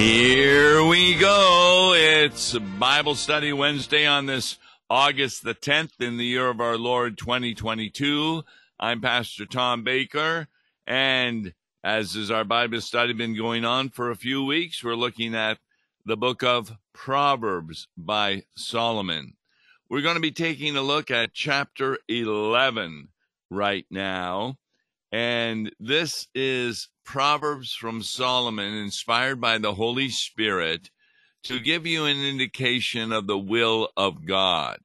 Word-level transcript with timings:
Here 0.00 0.82
we 0.82 1.14
go. 1.14 1.92
It's 1.94 2.56
Bible 2.56 3.14
Study 3.14 3.52
Wednesday 3.52 4.06
on 4.06 4.24
this 4.24 4.56
August 4.88 5.44
the 5.44 5.54
10th 5.54 6.00
in 6.00 6.16
the 6.16 6.24
year 6.24 6.48
of 6.48 6.58
our 6.58 6.78
Lord 6.78 7.18
2022. 7.18 8.42
I'm 8.78 9.02
Pastor 9.02 9.44
Tom 9.44 9.84
Baker, 9.84 10.48
and 10.86 11.52
as 11.84 12.16
is 12.16 12.30
our 12.30 12.44
Bible 12.44 12.80
study 12.80 13.12
been 13.12 13.36
going 13.36 13.66
on 13.66 13.90
for 13.90 14.10
a 14.10 14.16
few 14.16 14.42
weeks, 14.42 14.82
we're 14.82 14.94
looking 14.94 15.34
at 15.34 15.58
the 16.06 16.16
book 16.16 16.42
of 16.42 16.78
Proverbs 16.94 17.86
by 17.94 18.44
Solomon. 18.56 19.34
We're 19.90 20.00
going 20.00 20.14
to 20.14 20.20
be 20.22 20.32
taking 20.32 20.78
a 20.78 20.82
look 20.82 21.10
at 21.10 21.34
chapter 21.34 21.98
11 22.08 23.08
right 23.50 23.84
now. 23.90 24.56
And 25.12 25.72
this 25.80 26.28
is 26.34 26.88
Proverbs 27.04 27.74
from 27.74 28.02
Solomon, 28.02 28.74
inspired 28.74 29.40
by 29.40 29.58
the 29.58 29.74
Holy 29.74 30.08
Spirit, 30.08 30.90
to 31.44 31.58
give 31.58 31.86
you 31.86 32.04
an 32.04 32.18
indication 32.24 33.12
of 33.12 33.26
the 33.26 33.38
will 33.38 33.88
of 33.96 34.24
God. 34.24 34.78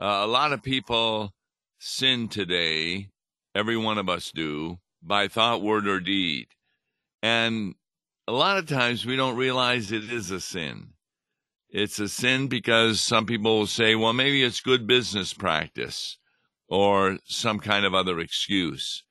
Uh, 0.00 0.22
a 0.22 0.26
lot 0.26 0.52
of 0.52 0.62
people 0.62 1.34
sin 1.78 2.28
today, 2.28 3.10
every 3.54 3.76
one 3.76 3.98
of 3.98 4.08
us 4.08 4.32
do, 4.32 4.78
by 5.02 5.28
thought, 5.28 5.62
word, 5.62 5.86
or 5.86 6.00
deed. 6.00 6.48
And 7.22 7.74
a 8.26 8.32
lot 8.32 8.58
of 8.58 8.66
times 8.66 9.06
we 9.06 9.16
don't 9.16 9.36
realize 9.36 9.92
it 9.92 10.10
is 10.10 10.30
a 10.30 10.40
sin. 10.40 10.94
It's 11.70 11.98
a 12.00 12.08
sin 12.08 12.48
because 12.48 13.00
some 13.00 13.26
people 13.26 13.58
will 13.58 13.66
say, 13.66 13.94
well, 13.94 14.12
maybe 14.12 14.42
it's 14.42 14.60
good 14.60 14.86
business 14.86 15.32
practice 15.32 16.18
or 16.68 17.18
some 17.24 17.60
kind 17.60 17.84
of 17.84 17.94
other 17.94 18.18
excuse. 18.18 19.04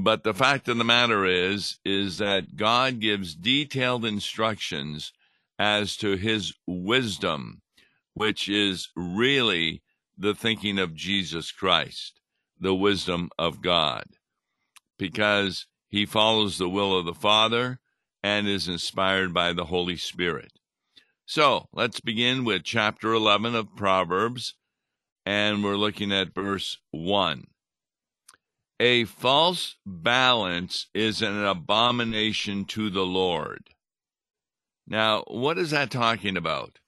But 0.00 0.24
the 0.24 0.34
fact 0.34 0.68
of 0.68 0.76
the 0.76 0.84
matter 0.84 1.24
is, 1.24 1.78
is 1.84 2.18
that 2.18 2.56
God 2.56 2.98
gives 2.98 3.34
detailed 3.34 4.04
instructions 4.04 5.12
as 5.56 5.96
to 5.98 6.16
his 6.16 6.52
wisdom, 6.66 7.62
which 8.12 8.48
is 8.48 8.88
really 8.96 9.82
the 10.18 10.34
thinking 10.34 10.80
of 10.80 10.96
Jesus 10.96 11.52
Christ, 11.52 12.20
the 12.58 12.74
wisdom 12.74 13.30
of 13.38 13.62
God, 13.62 14.04
because 14.98 15.66
he 15.88 16.06
follows 16.06 16.58
the 16.58 16.68
will 16.68 16.98
of 16.98 17.04
the 17.04 17.14
Father 17.14 17.78
and 18.20 18.48
is 18.48 18.66
inspired 18.66 19.32
by 19.32 19.52
the 19.52 19.66
Holy 19.66 19.96
Spirit. 19.96 20.52
So 21.24 21.68
let's 21.72 22.00
begin 22.00 22.44
with 22.44 22.64
chapter 22.64 23.12
11 23.12 23.54
of 23.54 23.76
Proverbs, 23.76 24.54
and 25.24 25.62
we're 25.62 25.76
looking 25.76 26.10
at 26.10 26.34
verse 26.34 26.78
1. 26.90 27.44
A 28.80 29.04
false 29.04 29.76
balance 29.86 30.88
is 30.92 31.22
an 31.22 31.44
abomination 31.44 32.64
to 32.66 32.90
the 32.90 33.06
Lord. 33.06 33.70
Now, 34.86 35.22
what 35.28 35.58
is 35.58 35.70
that 35.70 35.92
talking 35.92 36.36
about? 36.36 36.80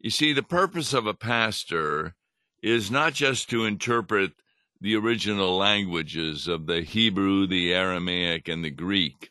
You 0.00 0.10
see, 0.10 0.32
the 0.32 0.42
purpose 0.42 0.92
of 0.92 1.06
a 1.06 1.14
pastor 1.14 2.16
is 2.62 2.90
not 2.90 3.14
just 3.14 3.48
to 3.50 3.64
interpret 3.64 4.32
the 4.80 4.96
original 4.96 5.56
languages 5.56 6.48
of 6.48 6.66
the 6.66 6.82
Hebrew, 6.82 7.46
the 7.46 7.72
Aramaic, 7.72 8.48
and 8.48 8.64
the 8.64 8.70
Greek. 8.70 9.30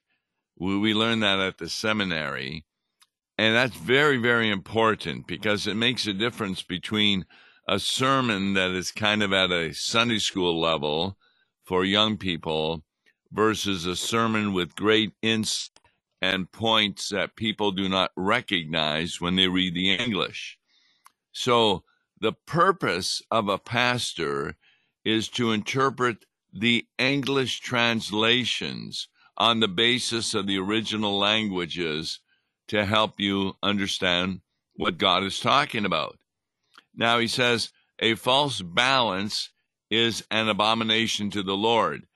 We 0.58 0.94
learn 0.94 1.20
that 1.20 1.39
at 1.39 1.58
the 1.58 1.67
seminary. 1.67 2.66
And 3.38 3.56
that's 3.56 3.76
very, 3.76 4.17
very 4.17 4.50
important 4.50 5.28
because 5.28 5.67
it 5.67 5.76
makes 5.76 6.08
a 6.08 6.14
difference 6.14 6.64
between 6.64 7.26
a 7.67 7.78
sermon 7.78 8.54
that 8.54 8.72
is 8.72 8.92
kind 8.92 9.22
of 9.22 9.34
at 9.34 9.52
a 9.52 9.73
Sunday 9.73 10.20
school 10.20 10.59
level 10.59 11.17
for 11.66 11.86
young 11.86 12.18
people 12.18 12.84
versus 13.32 13.86
a 13.86 13.96
sermon 13.96 14.54
with 14.54 14.76
great 14.76 15.14
insight 15.22 15.80
and 16.22 16.52
points 16.52 17.10
that 17.10 17.36
people 17.36 17.72
do 17.72 17.90
not 17.90 18.12
recognize 18.16 19.20
when 19.20 19.36
they 19.36 19.48
read 19.48 19.74
the 19.74 19.94
English. 19.94 20.58
So, 21.34 21.84
the 22.20 22.32
purpose 22.32 23.22
of 23.30 23.50
a 23.50 23.58
pastor 23.58 24.56
is 25.04 25.28
to 25.30 25.52
interpret 25.52 26.26
the 26.54 26.86
English 26.98 27.60
translations 27.60 29.10
on 29.38 29.60
the 29.60 29.68
basis 29.68 30.34
of 30.34 30.48
the 30.48 30.58
original 30.58 31.18
languages 31.18 32.22
to 32.68 32.86
help 32.86 33.20
you 33.20 33.54
understand 33.62 34.40
what 34.76 34.98
God 34.98 35.24
is 35.24 35.40
talking 35.40 35.86
about. 35.86 36.18
Now 36.95 37.20
he 37.20 37.28
says, 37.28 37.72
a 38.00 38.16
false 38.16 38.62
balance 38.62 39.50
is 39.93 40.23
an 40.31 40.49
abomination 40.49 41.30
to 41.31 41.43
the 41.43 41.55
Lord. 41.55 42.08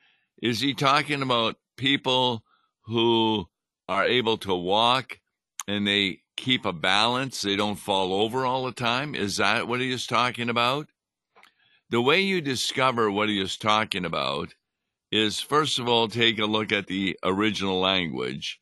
Is 0.41 0.59
he 0.59 0.73
talking 0.73 1.21
about 1.21 1.57
people 1.77 2.43
who 2.85 3.47
are 3.87 4.05
able 4.05 4.37
to 4.39 4.55
walk 4.55 5.19
and 5.67 5.87
they 5.87 6.21
keep 6.35 6.65
a 6.65 6.73
balance, 6.73 7.41
they 7.41 7.55
don't 7.55 7.75
fall 7.75 8.13
over 8.13 8.45
all 8.45 8.65
the 8.65 8.71
time? 8.71 9.15
Is 9.15 9.37
that 9.37 9.67
what 9.67 9.79
he 9.79 9.91
is 9.91 10.07
talking 10.07 10.49
about? 10.49 10.87
The 11.89 12.01
way 12.01 12.21
you 12.21 12.41
discover 12.41 13.09
what 13.09 13.29
he 13.29 13.41
is 13.41 13.57
talking 13.57 14.05
about 14.05 14.55
is 15.11 15.39
first 15.39 15.79
of 15.79 15.87
all, 15.87 16.07
take 16.07 16.39
a 16.39 16.45
look 16.45 16.71
at 16.71 16.87
the 16.87 17.17
original 17.23 17.79
language 17.79 18.59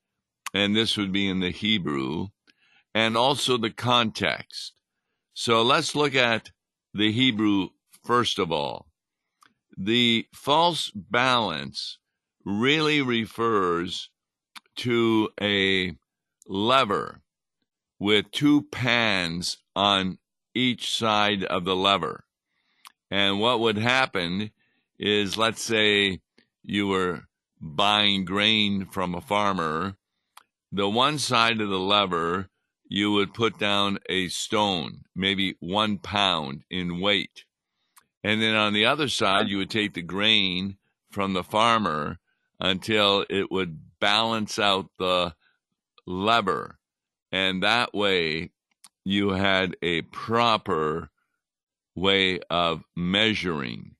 and 0.55 0.73
this 0.73 0.95
would 0.95 1.11
be 1.11 1.27
in 1.27 1.41
the 1.41 1.51
Hebrew, 1.51 2.27
and 2.93 3.17
also 3.17 3.57
the 3.57 3.71
context. 3.71 4.71
So 5.33 5.61
let's 5.61 5.95
look 5.95 6.15
at 6.15 6.51
the 6.93 7.11
Hebrew 7.11 7.69
first 8.05 8.39
of 8.39 8.53
all. 8.53 8.87
The 9.77 10.27
false 10.33 10.91
balance 10.93 11.97
really 12.43 13.01
refers 13.01 14.09
to 14.77 15.29
a 15.41 15.95
lever 16.47 17.21
with 17.99 18.31
two 18.31 18.63
pans 18.63 19.57
on 19.75 20.17
each 20.53 20.95
side 20.95 21.43
of 21.43 21.65
the 21.65 21.75
lever. 21.75 22.25
And 23.09 23.39
what 23.39 23.59
would 23.59 23.77
happen 23.77 24.51
is, 24.97 25.37
let's 25.37 25.61
say 25.61 26.21
you 26.63 26.87
were 26.87 27.23
buying 27.59 28.25
grain 28.25 28.85
from 28.85 29.15
a 29.15 29.21
farmer 29.21 29.97
the 30.75 30.89
one 30.89 31.17
side 31.19 31.61
of 31.61 31.69
the 31.69 31.79
lever, 31.79 32.49
you 32.89 33.09
would 33.13 33.33
put 33.33 33.57
down 33.57 33.97
a 34.09 34.27
stone, 34.27 35.05
maybe 35.15 35.55
one 35.61 35.97
pound 35.99 36.63
in 36.69 36.99
weight. 36.99 37.45
And 38.25 38.41
then 38.41 38.55
on 38.55 38.73
the 38.73 38.87
other 38.87 39.07
side, 39.07 39.49
you 39.49 39.59
would 39.59 39.69
take 39.69 39.93
the 39.93 40.01
grain 40.01 40.77
from 41.11 41.33
the 41.33 41.43
farmer 41.43 42.17
until 42.59 43.23
it 43.29 43.51
would 43.51 43.99
balance 43.99 44.57
out 44.57 44.89
the 44.97 45.35
lever. 46.07 46.79
And 47.31 47.61
that 47.61 47.93
way, 47.93 48.49
you 49.03 49.29
had 49.29 49.77
a 49.83 50.01
proper 50.01 51.11
way 51.93 52.39
of 52.49 52.83
measuring. 52.95 53.93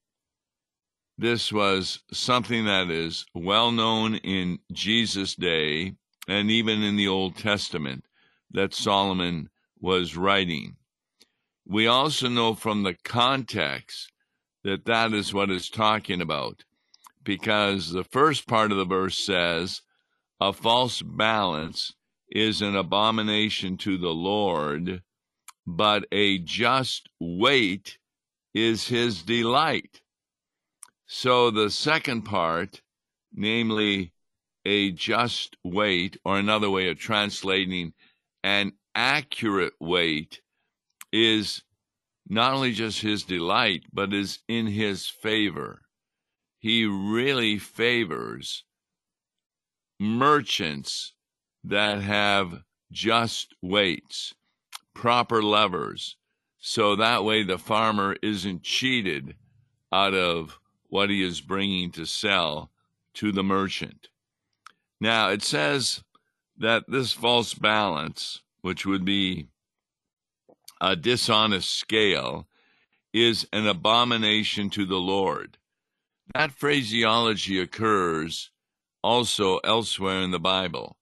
This 1.19 1.53
was 1.53 1.99
something 2.11 2.65
that 2.65 2.89
is 2.89 3.27
well 3.35 3.71
known 3.71 4.15
in 4.15 4.57
Jesus' 4.71 5.35
day 5.35 5.97
and 6.27 6.49
even 6.49 6.81
in 6.81 6.95
the 6.95 7.07
Old 7.07 7.37
Testament 7.37 8.05
that 8.49 8.73
Solomon 8.73 9.49
was 9.79 10.17
writing. 10.17 10.77
We 11.63 11.85
also 11.85 12.27
know 12.27 12.55
from 12.55 12.81
the 12.81 12.95
context 12.95 14.11
that 14.65 14.85
that 14.85 15.13
is 15.13 15.31
what 15.31 15.51
it's 15.51 15.69
talking 15.69 16.21
about, 16.21 16.65
because 17.23 17.91
the 17.91 18.03
first 18.03 18.47
part 18.47 18.71
of 18.71 18.79
the 18.79 18.85
verse 18.85 19.15
says, 19.15 19.83
A 20.41 20.51
false 20.51 21.03
balance 21.03 21.93
is 22.31 22.63
an 22.63 22.75
abomination 22.75 23.77
to 23.77 23.99
the 23.99 24.09
Lord, 24.09 25.03
but 25.67 26.05
a 26.11 26.40
just 26.40 27.09
weight 27.19 27.99
is 28.55 28.87
his 28.87 29.22
delight. 29.22 30.01
So 31.05 31.51
the 31.51 31.69
second 31.69 32.23
part, 32.23 32.81
namely, 33.31 34.13
a 34.66 34.90
just 34.90 35.57
weight, 35.63 36.17
or 36.25 36.40
another 36.40 36.72
way 36.72 36.90
of 36.90 36.97
translating 36.97 37.93
an 38.43 38.73
accurate 38.95 39.73
weight, 39.79 40.41
is 41.11 41.61
not 42.27 42.53
only 42.53 42.72
just 42.72 43.01
his 43.01 43.23
delight, 43.23 43.83
but 43.93 44.13
is 44.13 44.39
in 44.47 44.67
his 44.67 45.07
favor. 45.07 45.81
He 46.59 46.85
really 46.85 47.57
favors 47.59 48.63
merchants 49.99 51.13
that 51.63 52.01
have 52.01 52.63
just 52.91 53.53
weights, 53.61 54.33
proper 54.93 55.41
levers, 55.41 56.17
so 56.59 56.95
that 56.95 57.23
way 57.23 57.43
the 57.43 57.57
farmer 57.57 58.16
isn't 58.22 58.63
cheated 58.63 59.35
out 59.91 60.13
of 60.13 60.59
what 60.89 61.09
he 61.09 61.21
is 61.21 61.41
bringing 61.41 61.91
to 61.91 62.05
sell 62.05 62.71
to 63.13 63.31
the 63.31 63.43
merchant. 63.43 64.09
Now, 64.99 65.29
it 65.29 65.43
says 65.43 66.03
that 66.57 66.85
this 66.87 67.11
false 67.11 67.53
balance, 67.53 68.41
which 68.61 68.85
would 68.85 69.05
be 69.05 69.49
a 70.81 70.95
dishonest 70.95 71.72
scale, 71.72 72.47
is 73.13 73.47
an 73.53 73.66
abomination 73.67 74.69
to 74.72 74.85
the 74.85 74.97
Lord. 74.97 75.57
That 76.33 76.51
phraseology 76.51 77.59
occurs 77.59 78.51
also 79.03 79.59
elsewhere 79.59 80.22
in 80.22 80.31
the 80.31 80.39
Bible. 80.39 80.97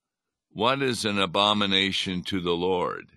what 0.50 0.84
is 0.84 1.04
an 1.04 1.18
abomination 1.18 2.22
to 2.22 2.40
the 2.40 2.52
Lord? 2.56 3.10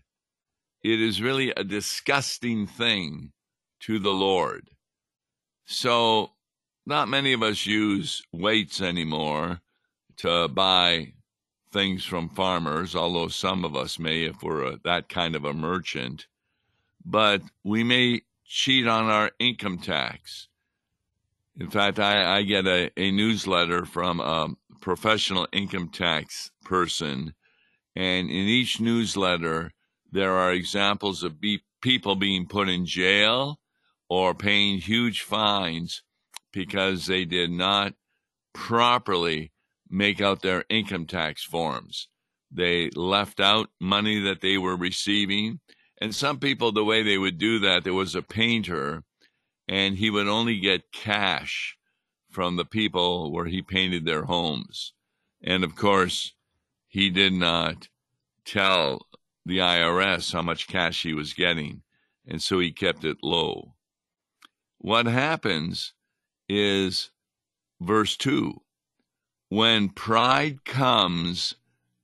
It 0.82 1.00
is 1.00 1.20
really 1.20 1.50
a 1.50 1.64
disgusting 1.64 2.66
thing 2.66 3.32
to 3.80 3.98
the 3.98 4.12
Lord. 4.12 4.70
So, 5.66 6.30
not 6.86 7.08
many 7.08 7.32
of 7.34 7.42
us 7.42 7.66
use 7.66 8.22
weights 8.32 8.80
anymore 8.80 9.60
to 10.18 10.48
buy 10.48 11.12
things 11.72 12.04
from 12.04 12.28
farmers, 12.28 12.94
although 12.94 13.28
some 13.28 13.64
of 13.64 13.76
us 13.76 13.98
may 13.98 14.22
if 14.22 14.42
we're 14.42 14.64
a, 14.64 14.78
that 14.84 15.08
kind 15.08 15.36
of 15.36 15.44
a 15.44 15.52
merchant. 15.52 16.26
But 17.08 17.42
we 17.62 17.84
may 17.84 18.22
cheat 18.44 18.88
on 18.88 19.04
our 19.04 19.30
income 19.38 19.78
tax. 19.78 20.48
In 21.58 21.70
fact, 21.70 22.00
I, 22.00 22.38
I 22.38 22.42
get 22.42 22.66
a, 22.66 22.90
a 22.96 23.12
newsletter 23.12 23.84
from 23.86 24.20
a 24.20 24.48
professional 24.80 25.46
income 25.52 25.88
tax 25.88 26.50
person, 26.64 27.32
and 27.94 28.28
in 28.28 28.36
each 28.36 28.80
newsletter, 28.80 29.70
there 30.10 30.32
are 30.32 30.52
examples 30.52 31.22
of 31.22 31.40
be- 31.40 31.62
people 31.80 32.16
being 32.16 32.46
put 32.46 32.68
in 32.68 32.84
jail 32.84 33.60
or 34.08 34.34
paying 34.34 34.78
huge 34.78 35.22
fines 35.22 36.02
because 36.52 37.06
they 37.06 37.24
did 37.24 37.50
not 37.50 37.94
properly 38.52 39.52
make 39.88 40.20
out 40.20 40.42
their 40.42 40.64
income 40.68 41.06
tax 41.06 41.44
forms. 41.44 42.08
They 42.50 42.90
left 42.90 43.40
out 43.40 43.70
money 43.80 44.20
that 44.20 44.40
they 44.40 44.58
were 44.58 44.76
receiving. 44.76 45.60
And 45.98 46.14
some 46.14 46.38
people, 46.38 46.72
the 46.72 46.84
way 46.84 47.02
they 47.02 47.18
would 47.18 47.38
do 47.38 47.58
that, 47.60 47.84
there 47.84 47.94
was 47.94 48.14
a 48.14 48.22
painter, 48.22 49.04
and 49.66 49.96
he 49.96 50.10
would 50.10 50.28
only 50.28 50.58
get 50.58 50.92
cash 50.92 51.76
from 52.30 52.56
the 52.56 52.64
people 52.64 53.32
where 53.32 53.46
he 53.46 53.62
painted 53.62 54.04
their 54.04 54.24
homes. 54.24 54.92
And 55.42 55.64
of 55.64 55.74
course, 55.74 56.34
he 56.86 57.08
did 57.08 57.32
not 57.32 57.88
tell 58.44 59.06
the 59.44 59.58
IRS 59.58 60.32
how 60.32 60.42
much 60.42 60.68
cash 60.68 61.02
he 61.02 61.14
was 61.14 61.32
getting, 61.32 61.82
and 62.26 62.42
so 62.42 62.58
he 62.58 62.72
kept 62.72 63.04
it 63.04 63.18
low. 63.22 63.74
What 64.78 65.06
happens 65.06 65.94
is 66.48 67.10
verse 67.80 68.16
2 68.16 68.60
when 69.48 69.88
pride 69.90 70.64
comes, 70.64 71.54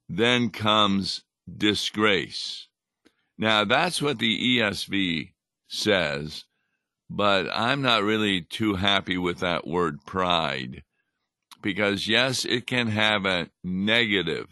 then 0.09 0.51
comes 0.51 1.25
disgrace. 1.53 2.69
Now, 3.39 3.65
that's 3.65 4.01
what 4.01 4.19
the 4.19 4.59
ESV 4.59 5.33
says, 5.69 6.45
but 7.09 7.49
I'm 7.53 7.83
not 7.83 8.03
really 8.03 8.43
too 8.43 8.75
happy 8.75 9.19
with 9.19 9.39
that 9.39 9.67
word 9.67 10.05
pride 10.07 10.83
because, 11.63 12.09
yes, 12.09 12.45
it 12.45 12.67
can 12.67 12.89
have 12.89 13.25
a 13.25 13.49
negative 13.65 14.49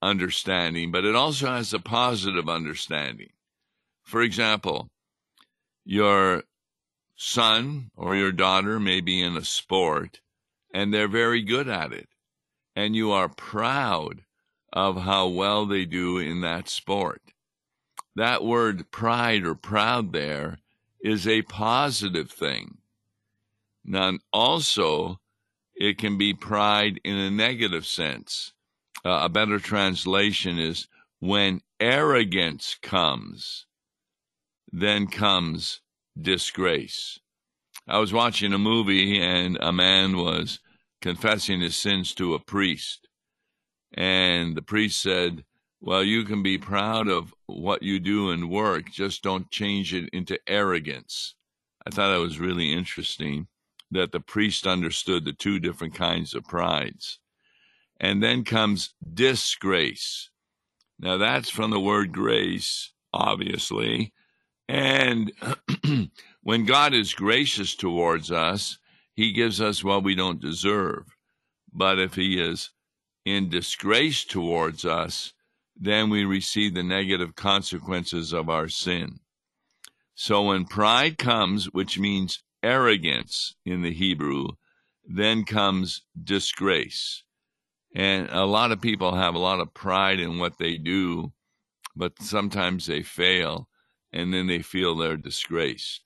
understanding, 0.00 0.90
but 0.90 1.04
it 1.04 1.14
also 1.14 1.46
has 1.46 1.72
a 1.72 1.78
positive 1.78 2.48
understanding. 2.48 3.30
For 4.02 4.20
example, 4.20 4.88
your 5.84 6.42
son 7.16 7.90
or 7.96 8.16
your 8.16 8.32
daughter 8.32 8.80
may 8.80 9.00
be 9.00 9.22
in 9.22 9.36
a 9.36 9.44
sport 9.44 10.20
and 10.74 10.92
they're 10.92 11.08
very 11.08 11.42
good 11.42 11.68
at 11.68 11.92
it. 11.92 12.08
And 12.74 12.96
you 12.96 13.12
are 13.12 13.28
proud 13.28 14.24
of 14.72 15.02
how 15.02 15.28
well 15.28 15.66
they 15.66 15.84
do 15.84 16.18
in 16.18 16.40
that 16.40 16.68
sport. 16.68 17.20
That 18.14 18.44
word 18.44 18.90
pride 18.90 19.44
or 19.44 19.54
proud 19.54 20.12
there 20.12 20.58
is 21.02 21.26
a 21.26 21.42
positive 21.42 22.30
thing. 22.30 22.78
Now, 23.84 24.18
also, 24.32 25.20
it 25.74 25.98
can 25.98 26.18
be 26.18 26.34
pride 26.34 27.00
in 27.04 27.16
a 27.16 27.30
negative 27.30 27.86
sense. 27.86 28.52
Uh, 29.04 29.20
a 29.22 29.28
better 29.28 29.58
translation 29.58 30.58
is 30.58 30.86
when 31.18 31.60
arrogance 31.80 32.76
comes, 32.80 33.66
then 34.70 35.06
comes 35.06 35.80
disgrace. 36.20 37.18
I 37.88 37.98
was 37.98 38.12
watching 38.12 38.52
a 38.52 38.58
movie 38.58 39.20
and 39.20 39.56
a 39.60 39.72
man 39.72 40.16
was 40.16 40.60
confessing 41.00 41.60
his 41.60 41.76
sins 41.76 42.14
to 42.14 42.34
a 42.34 42.38
priest. 42.38 43.08
And 43.92 44.56
the 44.56 44.62
priest 44.62 45.02
said, 45.02 45.44
Well, 45.84 46.04
you 46.04 46.22
can 46.22 46.44
be 46.44 46.58
proud 46.58 47.08
of 47.08 47.34
what 47.46 47.82
you 47.82 47.98
do 47.98 48.30
in 48.30 48.48
work, 48.48 48.92
just 48.92 49.20
don't 49.24 49.50
change 49.50 49.92
it 49.92 50.08
into 50.12 50.38
arrogance. 50.46 51.34
I 51.84 51.90
thought 51.90 52.12
that 52.12 52.20
was 52.20 52.38
really 52.38 52.72
interesting 52.72 53.48
that 53.90 54.12
the 54.12 54.20
priest 54.20 54.64
understood 54.64 55.24
the 55.24 55.32
two 55.32 55.58
different 55.58 55.96
kinds 55.96 56.34
of 56.34 56.44
prides. 56.44 57.18
And 57.98 58.22
then 58.22 58.44
comes 58.44 58.94
disgrace. 59.12 60.30
Now, 61.00 61.16
that's 61.16 61.50
from 61.50 61.72
the 61.72 61.80
word 61.80 62.12
grace, 62.12 62.92
obviously. 63.12 64.12
And 64.68 65.32
when 66.44 66.64
God 66.64 66.94
is 66.94 67.12
gracious 67.12 67.74
towards 67.74 68.30
us, 68.30 68.78
he 69.16 69.32
gives 69.32 69.60
us 69.60 69.82
what 69.82 70.04
we 70.04 70.14
don't 70.14 70.40
deserve. 70.40 71.16
But 71.72 71.98
if 71.98 72.14
he 72.14 72.40
is 72.40 72.70
in 73.24 73.48
disgrace 73.48 74.24
towards 74.24 74.84
us, 74.84 75.32
then 75.82 76.10
we 76.10 76.24
receive 76.24 76.74
the 76.74 76.82
negative 76.82 77.34
consequences 77.34 78.32
of 78.32 78.48
our 78.48 78.68
sin. 78.68 79.20
So 80.14 80.42
when 80.42 80.64
pride 80.64 81.18
comes, 81.18 81.66
which 81.72 81.98
means 81.98 82.42
arrogance 82.62 83.56
in 83.64 83.82
the 83.82 83.92
Hebrew, 83.92 84.48
then 85.04 85.44
comes 85.44 86.02
disgrace. 86.22 87.24
And 87.94 88.28
a 88.30 88.44
lot 88.44 88.72
of 88.72 88.80
people 88.80 89.16
have 89.16 89.34
a 89.34 89.40
lot 89.40 89.60
of 89.60 89.74
pride 89.74 90.20
in 90.20 90.38
what 90.38 90.58
they 90.58 90.76
do, 90.76 91.32
but 91.96 92.22
sometimes 92.22 92.86
they 92.86 93.02
fail 93.02 93.68
and 94.12 94.32
then 94.32 94.46
they 94.46 94.62
feel 94.62 94.94
they're 94.94 95.16
disgraced. 95.16 96.02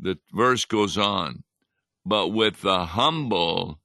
The 0.00 0.18
verse 0.32 0.64
goes 0.64 0.96
on 0.96 1.44
but 2.04 2.28
with 2.28 2.60
the 2.60 2.84
humble 2.84 3.80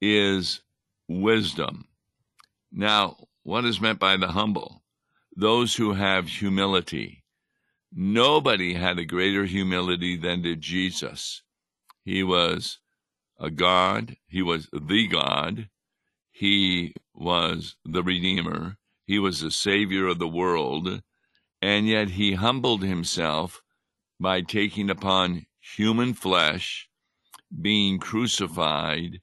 is 0.00 0.60
wisdom. 1.08 1.88
Now, 2.70 3.16
what 3.44 3.64
is 3.64 3.80
meant 3.80 3.98
by 3.98 4.16
the 4.16 4.28
humble? 4.28 4.82
Those 5.36 5.76
who 5.76 5.92
have 5.92 6.26
humility. 6.26 7.24
Nobody 7.92 8.74
had 8.74 8.98
a 8.98 9.04
greater 9.04 9.44
humility 9.44 10.16
than 10.16 10.42
did 10.42 10.60
Jesus. 10.60 11.42
He 12.04 12.22
was 12.22 12.78
a 13.38 13.50
God, 13.50 14.16
he 14.26 14.42
was 14.42 14.68
the 14.72 15.06
God, 15.06 15.68
he 16.32 16.94
was 17.14 17.76
the 17.84 18.02
Redeemer, 18.02 18.78
he 19.06 19.18
was 19.18 19.40
the 19.40 19.50
Savior 19.50 20.08
of 20.08 20.18
the 20.18 20.28
world, 20.28 21.02
and 21.60 21.86
yet 21.86 22.10
he 22.10 22.32
humbled 22.32 22.82
himself 22.82 23.62
by 24.18 24.40
taking 24.40 24.90
upon 24.90 25.46
human 25.60 26.14
flesh 26.14 26.88
being 27.60 27.98
crucified, 27.98 29.20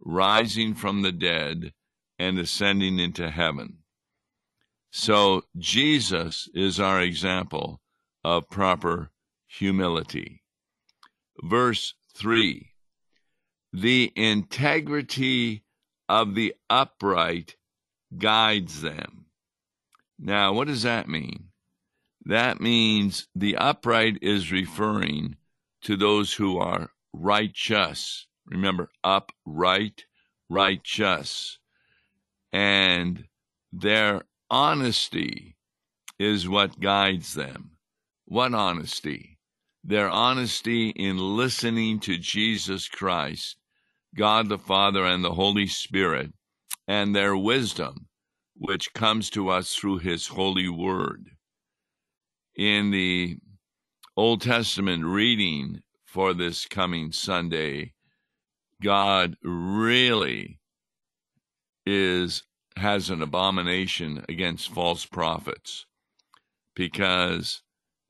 rising 0.00 0.74
from 0.74 1.02
the 1.02 1.12
dead, 1.12 1.72
and 2.18 2.38
ascending 2.38 2.98
into 2.98 3.30
heaven. 3.30 3.78
So 4.90 5.44
Jesus 5.56 6.48
is 6.54 6.80
our 6.80 7.00
example 7.00 7.80
of 8.24 8.48
proper 8.48 9.10
humility. 9.46 10.42
Verse 11.42 11.94
3 12.14 12.72
The 13.72 14.12
integrity 14.16 15.64
of 16.08 16.34
the 16.34 16.54
upright 16.70 17.56
guides 18.16 18.80
them. 18.80 19.26
Now, 20.18 20.52
what 20.52 20.66
does 20.66 20.82
that 20.82 21.08
mean? 21.08 21.48
That 22.24 22.60
means 22.60 23.28
the 23.34 23.56
upright 23.56 24.18
is 24.20 24.52
referring 24.52 25.36
to 25.82 25.96
those 25.96 26.34
who 26.34 26.58
are 26.58 26.90
righteous. 27.12 28.26
Remember, 28.46 28.90
upright, 29.04 30.04
righteous. 30.48 31.58
And 32.52 33.24
their 33.72 34.22
honesty 34.50 35.56
is 36.18 36.48
what 36.48 36.80
guides 36.80 37.34
them. 37.34 37.72
What 38.24 38.54
honesty? 38.54 39.38
Their 39.84 40.10
honesty 40.10 40.90
in 40.90 41.18
listening 41.18 42.00
to 42.00 42.18
Jesus 42.18 42.88
Christ, 42.88 43.56
God 44.16 44.48
the 44.48 44.58
Father, 44.58 45.04
and 45.04 45.24
the 45.24 45.34
Holy 45.34 45.66
Spirit, 45.66 46.32
and 46.86 47.14
their 47.14 47.36
wisdom, 47.36 48.08
which 48.56 48.92
comes 48.92 49.30
to 49.30 49.48
us 49.48 49.74
through 49.74 49.98
His 49.98 50.26
holy 50.26 50.68
word. 50.68 51.30
In 52.56 52.90
the 52.90 53.38
Old 54.16 54.42
Testament 54.42 55.04
reading 55.04 55.82
for 56.04 56.34
this 56.34 56.66
coming 56.66 57.12
Sunday, 57.12 57.92
God 58.82 59.36
really 59.42 60.57
is 61.88 62.42
has 62.76 63.10
an 63.10 63.22
abomination 63.22 64.24
against 64.28 64.70
false 64.70 65.06
prophets 65.06 65.86
because 66.76 67.62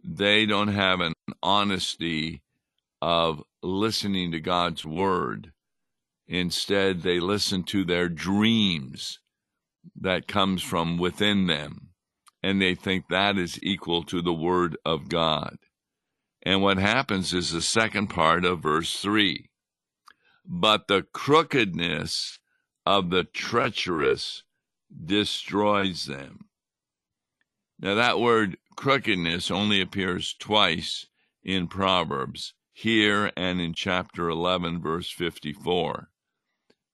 they 0.04 0.44
don't 0.46 0.68
have 0.68 1.00
an 1.00 1.14
honesty 1.42 2.42
of 3.00 3.42
listening 3.62 4.32
to 4.32 4.40
God's 4.40 4.84
word. 4.84 5.52
Instead, 6.26 7.02
they 7.02 7.20
listen 7.20 7.62
to 7.64 7.84
their 7.84 8.08
dreams. 8.08 9.20
that 9.96 10.28
comes 10.28 10.62
from 10.62 10.98
within 10.98 11.46
them, 11.46 11.88
and 12.42 12.60
they 12.60 12.74
think 12.74 13.08
that 13.08 13.38
is 13.38 13.58
equal 13.62 14.02
to 14.04 14.20
the 14.20 14.34
Word 14.34 14.76
of 14.84 15.08
God. 15.08 15.56
And 16.42 16.62
what 16.62 16.78
happens 16.78 17.32
is 17.32 17.52
the 17.52 17.62
second 17.62 18.08
part 18.08 18.44
of 18.44 18.62
verse 18.62 19.00
3 19.00 19.48
But 20.44 20.88
the 20.88 21.04
crookedness 21.14 22.38
of 22.88 23.10
the 23.10 23.22
treacherous 23.22 24.44
destroys 25.04 26.06
them. 26.06 26.46
Now, 27.78 27.94
that 27.96 28.18
word 28.18 28.56
crookedness 28.76 29.50
only 29.50 29.82
appears 29.82 30.32
twice 30.32 31.04
in 31.44 31.68
Proverbs, 31.68 32.54
here 32.72 33.30
and 33.36 33.60
in 33.60 33.74
chapter 33.74 34.30
11, 34.30 34.80
verse 34.80 35.10
54. 35.10 36.08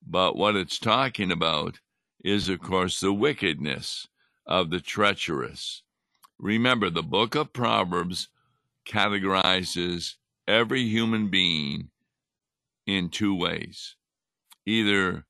But 0.05 0.35
what 0.35 0.57
it's 0.57 0.81
talking 0.81 1.31
about 1.31 1.79
is, 2.25 2.49
of 2.49 2.61
course, 2.61 2.99
the 2.99 3.13
wickedness 3.13 4.09
of 4.45 4.71
the 4.71 4.81
treacherous. 4.81 5.85
Remember, 6.41 6.91
the 6.91 7.05
book 7.05 7.37
of 7.37 7.53
Proverbs 7.53 8.31
categorizes 8.85 10.17
every 10.49 10.89
human 10.89 11.29
being 11.29 11.91
in 12.85 13.11
two 13.11 13.37
ways. 13.37 13.95
Either 14.67 15.25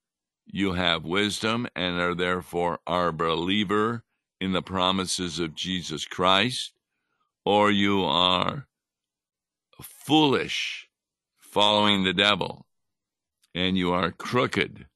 you 0.47 0.73
have 0.73 1.05
wisdom 1.05 1.67
and 1.75 2.01
are 2.01 2.15
therefore 2.15 2.81
a 2.87 3.13
believer 3.13 4.05
in 4.41 4.53
the 4.53 4.63
promises 4.63 5.39
of 5.39 5.55
Jesus 5.55 6.05
Christ, 6.05 6.73
or 7.45 7.71
you 7.71 8.05
are 8.05 8.67
foolish 9.81 10.89
following 11.39 12.05
the 12.05 12.13
devil 12.13 12.67
and 13.55 13.77
you 13.77 13.93
are 13.93 14.11
crooked 14.11 14.87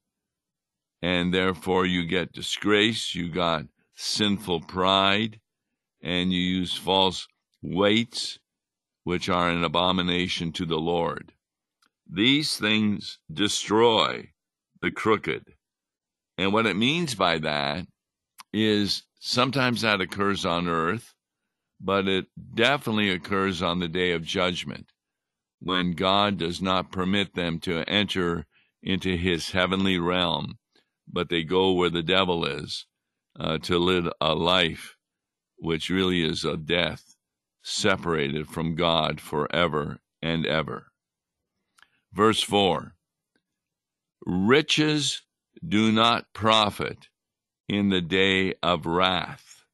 and 1.00 1.32
therefore 1.32 1.86
you 1.86 2.04
get 2.04 2.32
disgrace, 2.32 3.14
you 3.14 3.30
got 3.30 3.64
sinful 3.94 4.62
pride, 4.62 5.40
and 6.02 6.32
you 6.32 6.40
use 6.40 6.74
false 6.74 7.28
weights, 7.62 8.38
which 9.04 9.28
are 9.28 9.48
an 9.48 9.64
abomination 9.64 10.52
to 10.52 10.66
the 10.66 10.78
Lord. 10.78 11.32
These 12.10 12.56
things 12.56 13.18
destroy 13.32 14.30
the 14.80 14.90
crooked. 14.90 15.54
And 16.36 16.52
what 16.52 16.66
it 16.66 16.76
means 16.76 17.14
by 17.14 17.38
that 17.38 17.86
is 18.52 19.02
sometimes 19.18 19.82
that 19.82 20.00
occurs 20.00 20.44
on 20.44 20.68
earth, 20.68 21.14
but 21.80 22.08
it 22.08 22.26
definitely 22.54 23.10
occurs 23.10 23.62
on 23.62 23.80
the 23.80 23.88
day 23.88 24.12
of 24.12 24.22
judgment 24.22 24.92
when 25.60 25.92
God 25.92 26.38
does 26.38 26.62
not 26.62 26.92
permit 26.92 27.34
them 27.34 27.58
to 27.60 27.82
enter 27.88 28.46
into 28.82 29.16
his 29.16 29.50
heavenly 29.50 29.98
realm, 29.98 30.58
but 31.06 31.28
they 31.28 31.42
go 31.42 31.72
where 31.72 31.90
the 31.90 32.02
devil 32.02 32.44
is 32.44 32.86
uh, 33.38 33.58
to 33.58 33.78
live 33.78 34.08
a 34.20 34.34
life 34.34 34.96
which 35.56 35.90
really 35.90 36.24
is 36.24 36.44
a 36.44 36.56
death 36.56 37.16
separated 37.62 38.48
from 38.48 38.76
God 38.76 39.20
forever 39.20 39.98
and 40.22 40.46
ever. 40.46 40.86
Verse 42.12 42.42
4 42.42 42.94
Riches 44.30 45.22
do 45.66 45.90
not 45.90 46.34
profit 46.34 47.08
in 47.66 47.88
the 47.88 48.02
day 48.02 48.52
of 48.62 48.84
wrath. 48.84 49.64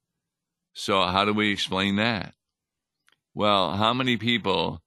So, 0.72 1.02
how 1.02 1.24
do 1.24 1.32
we 1.32 1.50
explain 1.50 1.96
that? 1.96 2.34
Well, 3.34 3.72
how 3.72 3.92
many 3.92 4.16
people 4.16 4.80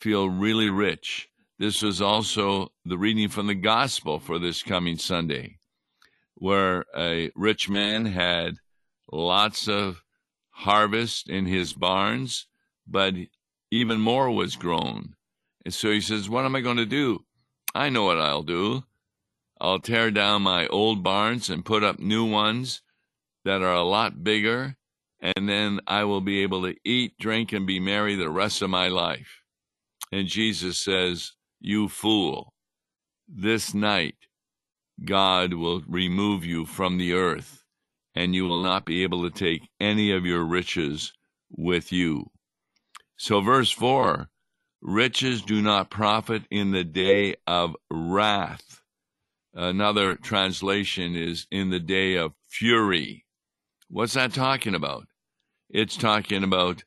feel 0.00 0.28
really 0.28 0.70
rich? 0.70 1.28
This 1.58 1.82
was 1.82 2.00
also 2.00 2.70
the 2.84 2.96
reading 2.96 3.28
from 3.28 3.48
the 3.48 3.56
gospel 3.56 4.20
for 4.20 4.38
this 4.38 4.62
coming 4.62 4.98
Sunday, 4.98 5.58
where 6.36 6.84
a 6.96 7.32
rich 7.34 7.68
man 7.68 8.06
had 8.06 8.58
lots 9.10 9.66
of 9.66 10.04
harvest 10.50 11.28
in 11.28 11.46
his 11.46 11.72
barns, 11.72 12.46
but 12.86 13.14
even 13.72 13.98
more 13.98 14.30
was 14.30 14.54
grown. 14.54 15.16
And 15.64 15.74
so 15.74 15.90
he 15.90 16.00
says, 16.00 16.30
What 16.30 16.44
am 16.44 16.54
I 16.54 16.60
going 16.60 16.76
to 16.76 16.86
do? 16.86 17.25
I 17.76 17.90
know 17.90 18.04
what 18.04 18.18
I'll 18.18 18.42
do. 18.42 18.84
I'll 19.60 19.80
tear 19.80 20.10
down 20.10 20.40
my 20.40 20.66
old 20.68 21.02
barns 21.02 21.50
and 21.50 21.62
put 21.62 21.84
up 21.84 21.98
new 21.98 22.24
ones 22.24 22.80
that 23.44 23.60
are 23.60 23.74
a 23.74 23.82
lot 23.82 24.24
bigger, 24.24 24.76
and 25.20 25.46
then 25.46 25.80
I 25.86 26.04
will 26.04 26.22
be 26.22 26.42
able 26.42 26.62
to 26.62 26.74
eat, 26.86 27.18
drink, 27.20 27.52
and 27.52 27.66
be 27.66 27.78
merry 27.78 28.14
the 28.14 28.30
rest 28.30 28.62
of 28.62 28.70
my 28.70 28.88
life. 28.88 29.42
And 30.10 30.26
Jesus 30.26 30.78
says, 30.78 31.32
You 31.60 31.90
fool, 31.90 32.54
this 33.28 33.74
night 33.74 34.16
God 35.04 35.52
will 35.52 35.82
remove 35.86 36.46
you 36.46 36.64
from 36.64 36.96
the 36.96 37.12
earth, 37.12 37.62
and 38.14 38.34
you 38.34 38.46
will 38.46 38.62
not 38.62 38.86
be 38.86 39.02
able 39.02 39.28
to 39.28 39.38
take 39.38 39.68
any 39.78 40.12
of 40.12 40.24
your 40.24 40.44
riches 40.44 41.12
with 41.50 41.92
you. 41.92 42.30
So, 43.18 43.42
verse 43.42 43.70
4 43.70 44.30
riches 44.86 45.42
do 45.42 45.60
not 45.60 45.90
profit 45.90 46.44
in 46.48 46.70
the 46.70 46.84
day 46.84 47.34
of 47.44 47.74
wrath. 47.90 48.80
Another 49.52 50.14
translation 50.14 51.16
is 51.16 51.48
in 51.50 51.70
the 51.70 51.80
day 51.80 52.14
of 52.14 52.34
fury. 52.48 53.24
What's 53.88 54.14
that 54.14 54.32
talking 54.32 54.76
about? 54.76 55.08
It's 55.68 55.96
talking 55.96 56.44
about 56.44 56.84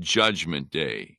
judgment 0.00 0.70
day. 0.70 1.18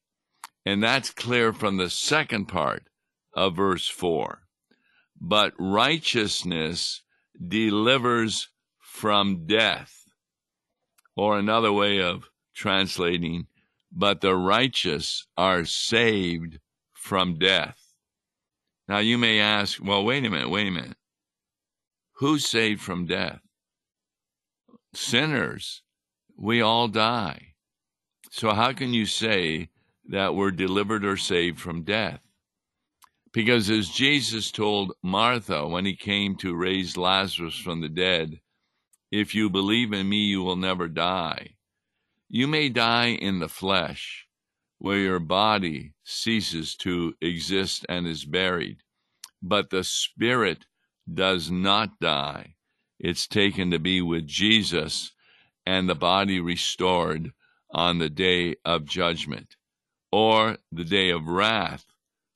And 0.66 0.84
that's 0.84 1.12
clear 1.12 1.54
from 1.54 1.78
the 1.78 1.90
second 1.90 2.48
part 2.48 2.90
of 3.34 3.56
verse 3.56 3.88
4. 3.88 4.42
But 5.22 5.54
righteousness 5.58 7.04
delivers 7.48 8.50
from 8.80 9.46
death. 9.46 9.94
Or 11.16 11.40
another 11.40 11.72
way 11.72 12.02
of 12.02 12.30
translating, 12.54 13.48
but 13.92 14.22
the 14.22 14.36
righteous 14.36 15.26
are 15.38 15.66
saved 15.66 16.60
from 16.94 17.38
death. 17.38 17.94
Now 18.88 19.00
you 19.00 19.18
may 19.18 19.40
ask, 19.40 19.84
well, 19.84 20.04
wait 20.04 20.26
a 20.26 20.30
minute, 20.30 20.50
wait 20.50 20.68
a 20.68 20.72
minute. 20.72 20.98
Who's 22.16 22.46
saved 22.48 22.82
from 22.82 23.06
death? 23.06 23.42
Sinners. 24.94 25.84
We 26.38 26.62
all 26.62 26.88
die. 26.88 27.54
So 28.32 28.54
how 28.54 28.74
can 28.74 28.94
you 28.94 29.06
say 29.06 29.70
that 30.10 30.36
we're 30.36 30.52
delivered 30.52 31.06
or 31.06 31.18
saved 31.18 31.60
from 31.60 31.84
death? 31.84 32.22
Because 33.34 33.70
as 33.70 33.90
Jesus 33.90 34.52
told 34.52 34.94
Martha 35.04 35.68
when 35.68 35.86
he 35.86 35.96
came 35.96 36.36
to 36.38 36.56
raise 36.56 36.98
Lazarus 36.98 37.58
from 37.58 37.82
the 37.82 37.90
dead, 37.90 38.40
if 39.12 39.36
you 39.36 39.50
believe 39.50 39.94
in 39.94 40.08
me, 40.10 40.26
you 40.26 40.42
will 40.42 40.56
never 40.56 40.88
die. 40.88 41.57
You 42.30 42.48
may 42.48 42.68
die 42.68 43.12
in 43.12 43.40
the 43.40 43.48
flesh, 43.48 44.28
where 44.80 44.98
your 44.98 45.20
body 45.20 45.94
ceases 46.04 46.76
to 46.78 47.16
exist 47.22 47.86
and 47.88 48.06
is 48.06 48.26
buried, 48.26 48.84
but 49.42 49.70
the 49.70 49.86
spirit 49.86 50.66
does 51.12 51.50
not 51.50 52.00
die. 52.02 52.56
It's 53.00 53.28
taken 53.28 53.72
to 53.72 53.80
be 53.80 54.02
with 54.02 54.28
Jesus 54.28 55.14
and 55.66 55.88
the 55.88 55.96
body 55.96 56.42
restored 56.42 57.32
on 57.72 58.00
the 58.00 58.10
day 58.10 58.56
of 58.66 58.86
judgment 58.86 59.56
or 60.12 60.58
the 60.72 60.84
day 60.84 61.12
of 61.12 61.28
wrath 61.28 61.86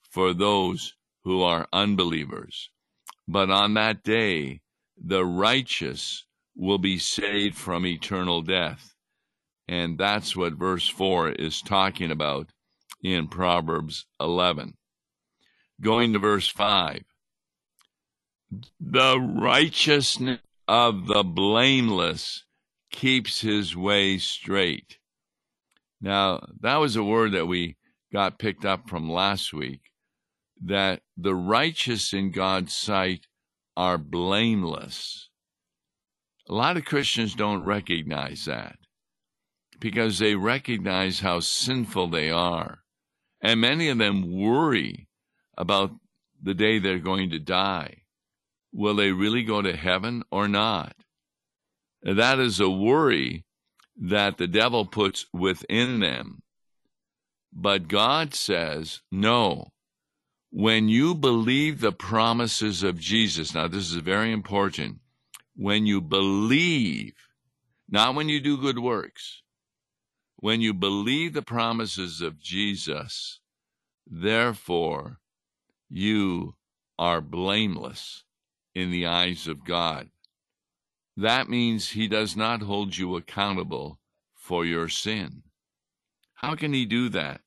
for 0.09 0.33
those 0.33 0.95
who 1.25 1.41
are 1.41 1.67
unbelievers. 1.73 2.69
But 3.27 3.49
on 3.49 3.73
that 3.73 4.03
day, 4.03 4.61
the 4.97 5.25
righteous 5.25 6.25
will 6.55 6.77
be 6.77 6.97
saved 6.97 7.57
from 7.57 7.85
eternal 7.85 8.41
death 8.41 8.90
and 9.71 9.97
that's 9.97 10.35
what 10.35 10.55
verse 10.55 10.89
4 10.89 11.29
is 11.29 11.61
talking 11.61 12.11
about 12.11 12.49
in 13.01 13.29
Proverbs 13.29 14.05
11. 14.19 14.73
Going 15.79 16.11
to 16.11 16.19
verse 16.19 16.49
5. 16.49 17.03
The 18.81 19.17
righteousness 19.17 20.41
of 20.67 21.07
the 21.07 21.23
blameless 21.23 22.43
keeps 22.91 23.39
his 23.39 23.73
way 23.73 24.17
straight. 24.17 24.97
Now, 26.01 26.45
that 26.59 26.75
was 26.75 26.97
a 26.97 27.03
word 27.03 27.31
that 27.31 27.47
we 27.47 27.77
got 28.11 28.39
picked 28.39 28.65
up 28.65 28.89
from 28.89 29.09
last 29.09 29.53
week 29.53 29.83
that 30.65 30.99
the 31.15 31.33
righteous 31.33 32.11
in 32.11 32.31
God's 32.31 32.75
sight 32.75 33.25
are 33.77 33.97
blameless. 33.97 35.29
A 36.49 36.53
lot 36.53 36.75
of 36.75 36.83
Christians 36.83 37.35
don't 37.35 37.63
recognize 37.63 38.43
that 38.45 38.75
because 39.81 40.19
they 40.19 40.35
recognize 40.35 41.19
how 41.19 41.41
sinful 41.41 42.07
they 42.07 42.31
are. 42.31 42.83
And 43.41 43.59
many 43.59 43.89
of 43.89 43.97
them 43.97 44.31
worry 44.31 45.09
about 45.57 45.91
the 46.41 46.53
day 46.53 46.79
they're 46.79 46.99
going 46.99 47.31
to 47.31 47.39
die. 47.39 48.03
Will 48.71 48.95
they 48.95 49.11
really 49.11 49.43
go 49.43 49.61
to 49.61 49.75
heaven 49.75 50.23
or 50.31 50.47
not? 50.47 50.95
That 52.03 52.39
is 52.39 52.59
a 52.59 52.69
worry 52.69 53.43
that 53.97 54.37
the 54.37 54.47
devil 54.47 54.85
puts 54.85 55.25
within 55.33 55.99
them. 55.99 56.41
But 57.51 57.87
God 57.89 58.33
says, 58.33 59.01
no. 59.11 59.71
When 60.51 60.89
you 60.89 61.15
believe 61.15 61.81
the 61.81 61.91
promises 61.91 62.83
of 62.83 62.99
Jesus, 62.99 63.53
now 63.53 63.67
this 63.67 63.91
is 63.91 63.97
very 63.97 64.31
important. 64.31 64.99
when 65.55 65.85
you 65.85 66.01
believe, 66.01 67.13
not 67.89 68.15
when 68.15 68.29
you 68.29 68.39
do 68.39 68.57
good 68.57 68.79
works, 68.79 69.43
when 70.41 70.59
you 70.59 70.73
believe 70.73 71.33
the 71.33 71.41
promises 71.41 72.19
of 72.19 72.39
Jesus, 72.39 73.39
therefore 74.05 75.19
you 75.87 76.55
are 76.97 77.21
blameless 77.21 78.23
in 78.73 78.89
the 78.89 79.05
eyes 79.05 79.47
of 79.47 79.63
God. 79.63 80.09
That 81.15 81.47
means 81.47 81.89
he 81.89 82.07
does 82.07 82.35
not 82.35 82.63
hold 82.63 82.97
you 82.97 83.15
accountable 83.15 83.99
for 84.33 84.65
your 84.65 84.89
sin. 84.89 85.43
How 86.33 86.55
can 86.55 86.73
he 86.73 86.85
do 86.85 87.09
that? 87.09 87.41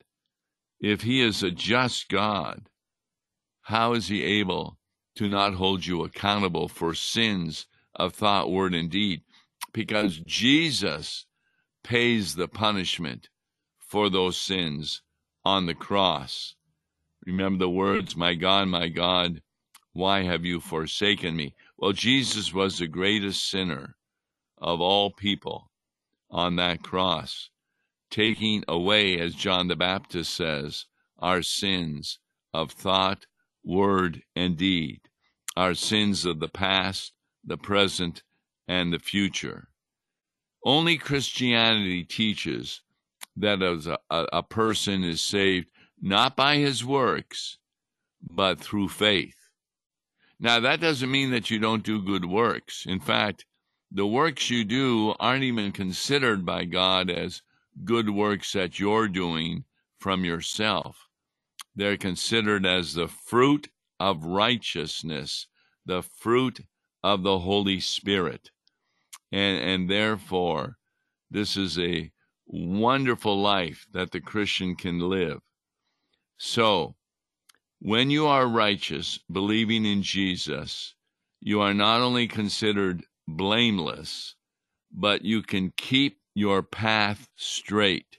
If 0.81 1.03
he 1.03 1.21
is 1.21 1.43
a 1.43 1.51
just 1.51 2.09
God, 2.09 2.69
how 3.63 3.95
is 3.95 4.07
he 4.07 4.23
able 4.23 4.79
to 5.17 5.29
not 5.29 5.55
hold 5.55 5.85
you 5.85 6.05
accountable 6.05 6.69
for 6.69 6.95
sins 6.95 7.67
of 7.97 8.15
thought, 8.15 8.53
word, 8.53 8.73
and 8.73 8.89
deed? 8.89 9.23
Because 9.73 10.19
Jesus 10.19 11.27
pays 11.85 12.35
the 12.35 12.49
punishment 12.49 13.29
for 13.79 14.11
those 14.11 14.37
sins 14.37 15.03
on 15.45 15.67
the 15.67 15.75
cross. 15.75 16.57
Remember 17.25 17.59
the 17.59 17.71
words, 17.71 18.17
My 18.17 18.35
God, 18.35 18.67
my 18.69 18.89
God, 18.89 19.41
why 19.93 20.25
have 20.25 20.45
you 20.45 20.61
forsaken 20.61 21.37
me? 21.37 21.55
Well, 21.79 21.93
Jesus 21.93 22.53
was 22.53 22.79
the 22.79 22.89
greatest 22.89 23.49
sinner 23.49 23.97
of 24.59 24.81
all 24.81 25.13
people 25.13 25.71
on 26.31 26.57
that 26.57 26.83
cross, 26.83 27.51
taking 28.11 28.65
away, 28.67 29.19
as 29.21 29.35
John 29.35 29.69
the 29.69 29.77
Baptist 29.77 30.35
says, 30.35 30.87
our 31.19 31.43
sins 31.43 32.19
of 32.53 32.73
thought, 32.73 33.27
word, 33.63 34.23
and 34.35 34.57
deed, 34.57 35.03
our 35.57 35.75
sins 35.75 36.25
of 36.25 36.41
the 36.41 36.49
past, 36.49 37.13
the 37.45 37.57
present, 37.57 38.23
and 38.67 38.93
the 38.93 38.99
future. 38.99 39.69
Only 40.65 40.97
Christianity 40.97 42.05
teaches 42.05 42.81
that 43.37 43.63
as 43.63 43.87
a, 43.87 43.99
a, 44.11 44.43
person 44.43 45.05
is 45.05 45.21
saved 45.21 45.71
not 46.01 46.37
by 46.37 46.57
his 46.57 46.85
works, 46.85 47.59
but 48.23 48.61
through 48.61 48.89
faith. 48.89 49.37
Now, 50.41 50.61
that 50.61 50.81
doesn't 50.81 51.11
mean 51.11 51.31
that 51.33 51.51
you 51.51 51.59
don't 51.59 51.83
do 51.83 52.01
good 52.01 52.25
works. 52.25 52.87
In 52.87 53.01
fact, 53.01 53.45
the 53.91 54.07
works 54.07 54.51
you 54.51 54.65
do 54.65 55.15
aren't 55.21 55.45
even 55.45 55.71
considered 55.71 56.47
by 56.47 56.65
God 56.65 57.11
as 57.11 57.43
good 57.85 58.11
works 58.11 58.53
that 58.53 58.79
you're 58.79 59.09
doing 59.09 59.65
from 59.99 60.25
yourself. 60.25 61.09
They're 61.77 61.97
considered 61.97 62.65
as 62.65 62.95
the 62.95 63.09
fruit 63.09 63.69
of 64.01 64.25
righteousness, 64.25 65.47
the 65.85 66.03
fruit 66.03 66.61
of 67.03 67.23
the 67.23 67.41
Holy 67.41 67.81
Spirit. 67.81 68.51
And, 69.35 69.59
and 69.59 69.91
therefore, 69.91 70.79
this 71.29 71.57
is 71.57 71.77
a 71.77 72.13
wonderful 72.47 73.43
life 73.43 73.85
that 73.93 74.13
the 74.13 74.21
Christian 74.21 74.77
can 74.77 75.01
live. 75.01 75.41
So, 76.37 76.95
when 77.81 78.11
you 78.11 78.29
are 78.29 78.47
righteous, 78.47 79.19
believing 79.29 79.85
in 79.87 80.05
Jesus, 80.05 80.95
you 81.41 81.61
are 81.61 81.75
not 81.75 82.01
only 82.01 82.29
considered 82.29 83.03
blameless, 83.27 84.37
but 84.93 85.25
you 85.25 85.43
can 85.43 85.73
keep 85.77 86.21
your 86.37 86.63
path 86.63 87.29
straight, 87.35 88.19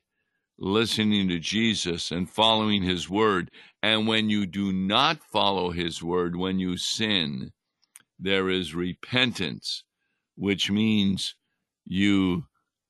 listening 0.59 1.29
to 1.29 1.39
Jesus 1.39 2.11
and 2.11 2.29
following 2.29 2.83
his 2.83 3.09
word. 3.09 3.51
And 3.81 4.05
when 4.05 4.29
you 4.29 4.45
do 4.45 4.73
not 4.73 5.23
follow 5.31 5.71
his 5.71 6.03
word, 6.03 6.35
when 6.35 6.59
you 6.59 6.75
sin, 6.75 7.53
there 8.19 8.49
is 8.49 8.75
repentance, 8.75 9.85
which 10.35 10.69
means 10.69 11.35
you 11.85 12.45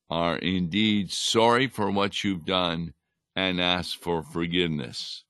are 0.09 0.37
indeed 0.37 1.11
sorry 1.11 1.67
for 1.67 1.89
what 1.89 2.23
you've 2.23 2.45
done 2.45 2.93
and 3.35 3.59
ask 3.59 3.99
for 3.99 4.23
forgiveness. 4.23 5.23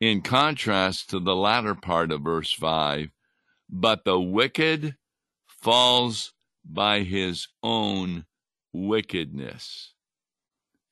In 0.00 0.22
contrast 0.22 1.10
to 1.10 1.20
the 1.20 1.36
latter 1.36 1.74
part 1.74 2.10
of 2.12 2.22
verse 2.22 2.52
5, 2.52 3.10
but 3.68 4.04
the 4.04 4.20
wicked 4.20 4.96
falls 5.46 6.32
by 6.64 7.00
his 7.00 7.48
own 7.62 8.24
wickedness. 8.72 9.94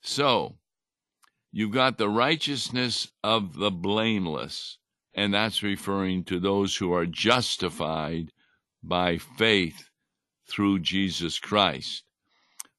So, 0.02 0.58
you've 1.50 1.72
got 1.72 1.98
the 1.98 2.08
righteousness 2.08 3.10
of 3.22 3.54
the 3.56 3.70
blameless, 3.70 4.78
and 5.14 5.34
that's 5.34 5.62
referring 5.62 6.24
to 6.24 6.40
those 6.40 6.76
who 6.76 6.92
are 6.92 7.06
justified 7.06 8.32
by 8.82 9.18
faith 9.18 9.90
through 10.52 10.80
Jesus 10.80 11.38
Christ. 11.38 12.04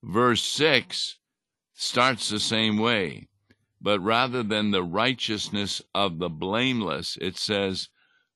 Verse 0.03 0.43
6 0.43 1.17
starts 1.73 2.29
the 2.29 2.39
same 2.39 2.77
way, 2.77 3.27
but 3.81 3.99
rather 3.99 4.43
than 4.43 4.71
the 4.71 4.83
righteousness 4.83 5.81
of 5.95 6.19
the 6.19 6.29
blameless, 6.29 7.17
it 7.19 7.37
says 7.37 7.89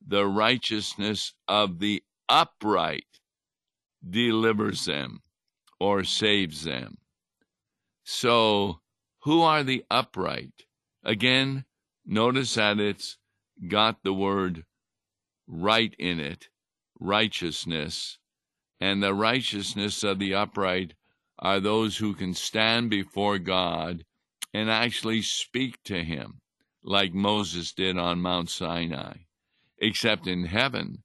the 0.05 0.25
righteousness 0.25 1.33
of 1.47 1.79
the 1.79 2.03
upright 2.27 3.05
delivers 4.09 4.85
them 4.85 5.21
or 5.79 6.03
saves 6.03 6.63
them. 6.63 6.97
So, 8.03 8.79
who 9.23 9.41
are 9.41 9.63
the 9.63 9.83
upright? 9.91 10.65
Again, 11.03 11.65
notice 12.05 12.55
that 12.55 12.79
it's 12.79 13.17
got 13.67 14.03
the 14.03 14.13
word 14.13 14.63
right 15.47 15.93
in 15.99 16.19
it, 16.19 16.49
righteousness. 16.99 18.17
And 18.79 19.01
the 19.01 19.13
righteousness 19.13 20.03
of 20.03 20.19
the 20.19 20.33
upright 20.33 20.93
are 21.39 21.59
those 21.59 21.97
who 21.97 22.13
can 22.13 22.33
stand 22.33 22.89
before 22.89 23.39
God 23.39 24.05
and 24.53 24.69
actually 24.69 25.21
speak 25.21 25.81
to 25.83 26.03
Him, 26.03 26.41
like 26.83 27.13
Moses 27.13 27.73
did 27.73 27.97
on 27.97 28.21
Mount 28.21 28.49
Sinai. 28.49 29.13
Except 29.79 30.27
in 30.27 30.45
heaven, 30.45 31.03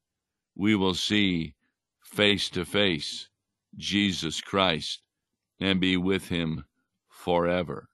we 0.55 0.75
will 0.75 0.95
see 0.95 1.55
face 2.03 2.51
to 2.51 2.65
face 2.65 3.29
Jesus 3.77 4.41
Christ 4.41 5.03
and 5.59 5.81
be 5.81 5.97
with 5.97 6.29
him 6.29 6.65
forever. 7.09 7.89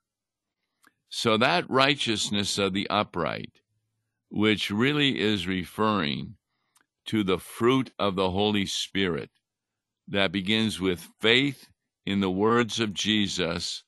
So 1.09 1.37
that 1.37 1.69
righteousness 1.71 2.59
of 2.59 2.73
the 2.73 2.89
upright, 2.91 3.61
which 4.29 4.71
really 4.71 5.21
is 5.21 5.47
referring 5.47 6.35
to 7.07 7.23
the 7.23 7.39
fruit 7.39 7.93
of 7.99 8.17
the 8.17 8.31
Holy 8.31 8.67
Spirit 8.67 9.31
that 10.09 10.33
begins 10.33 10.81
with 10.81 11.09
faith 11.21 11.69
in 12.07 12.21
the 12.21 12.31
words 12.31 12.81
of 12.81 12.95
Jesus 12.95 13.85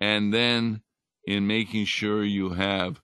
and 0.00 0.32
then 0.32 0.82
in 1.24 1.46
making 1.46 1.84
sure 1.84 2.24
you 2.24 2.50
have 2.50 3.00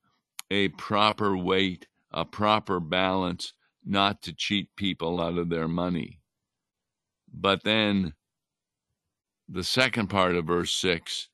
a 0.51 0.69
proper 0.69 1.37
weight, 1.37 1.87
a 2.11 2.25
proper 2.25 2.81
balance, 2.81 3.53
not 3.85 4.23
to 4.23 4.33
cheat 4.33 4.75
people 4.77 5.21
out 5.21 5.39
of 5.39 5.49
their 5.49 5.69
money. 5.69 6.21
But 7.33 7.63
then 7.63 8.15
the 9.49 9.65
second 9.65 10.09
part 10.09 10.35
of 10.35 10.47
verse 10.47 10.73
6 10.75 11.29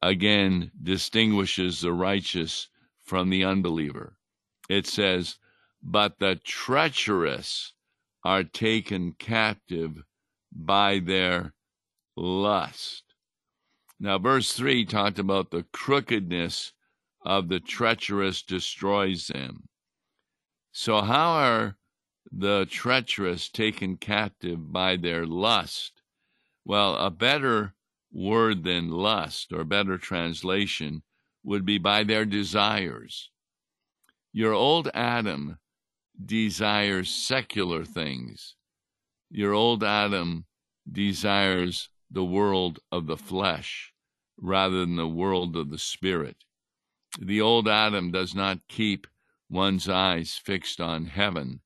again 0.00 0.72
distinguishes 0.82 1.80
the 1.80 1.92
righteous 1.92 2.68
from 3.04 3.30
the 3.30 3.44
unbeliever. 3.44 4.16
It 4.68 4.86
says, 4.86 5.38
But 5.82 6.18
the 6.18 6.36
treacherous 6.36 7.72
are 8.24 8.44
taken 8.44 9.12
captive 9.18 10.02
by 10.54 10.98
their 10.98 11.54
lust. 12.16 13.04
Now, 13.98 14.18
verse 14.18 14.52
3 14.52 14.84
talked 14.84 15.18
about 15.18 15.50
the 15.50 15.64
crookedness 15.72 16.72
of 17.24 17.48
the 17.48 17.60
treacherous 17.60 18.42
destroys 18.42 19.28
them. 19.28 19.68
So, 20.72 21.00
how 21.00 21.30
are 21.32 21.76
the 22.32 22.66
treacherous 22.70 23.48
taken 23.50 23.96
captive 23.96 24.72
by 24.72 24.96
their 24.96 25.26
lust. 25.26 26.00
Well, 26.64 26.96
a 26.96 27.10
better 27.10 27.74
word 28.10 28.64
than 28.64 28.88
lust, 28.88 29.52
or 29.52 29.64
better 29.64 29.98
translation, 29.98 31.02
would 31.44 31.64
be 31.66 31.78
by 31.78 32.04
their 32.04 32.24
desires. 32.24 33.30
Your 34.32 34.52
old 34.52 34.88
Adam 34.94 35.58
desires 36.24 37.10
secular 37.10 37.84
things. 37.84 38.54
Your 39.34 39.54
old 39.54 39.82
Adam 39.82 40.44
desires 40.90 41.88
the 42.10 42.22
world 42.22 42.80
of 42.92 43.06
the 43.06 43.16
flesh 43.16 43.94
rather 44.36 44.80
than 44.80 44.96
the 44.96 45.08
world 45.08 45.56
of 45.56 45.70
the 45.70 45.78
spirit. 45.78 46.44
The 47.18 47.40
old 47.40 47.66
Adam 47.66 48.10
does 48.10 48.34
not 48.34 48.68
keep 48.68 49.06
one's 49.48 49.88
eyes 49.88 50.38
fixed 50.44 50.82
on 50.82 51.06
heaven 51.06 51.60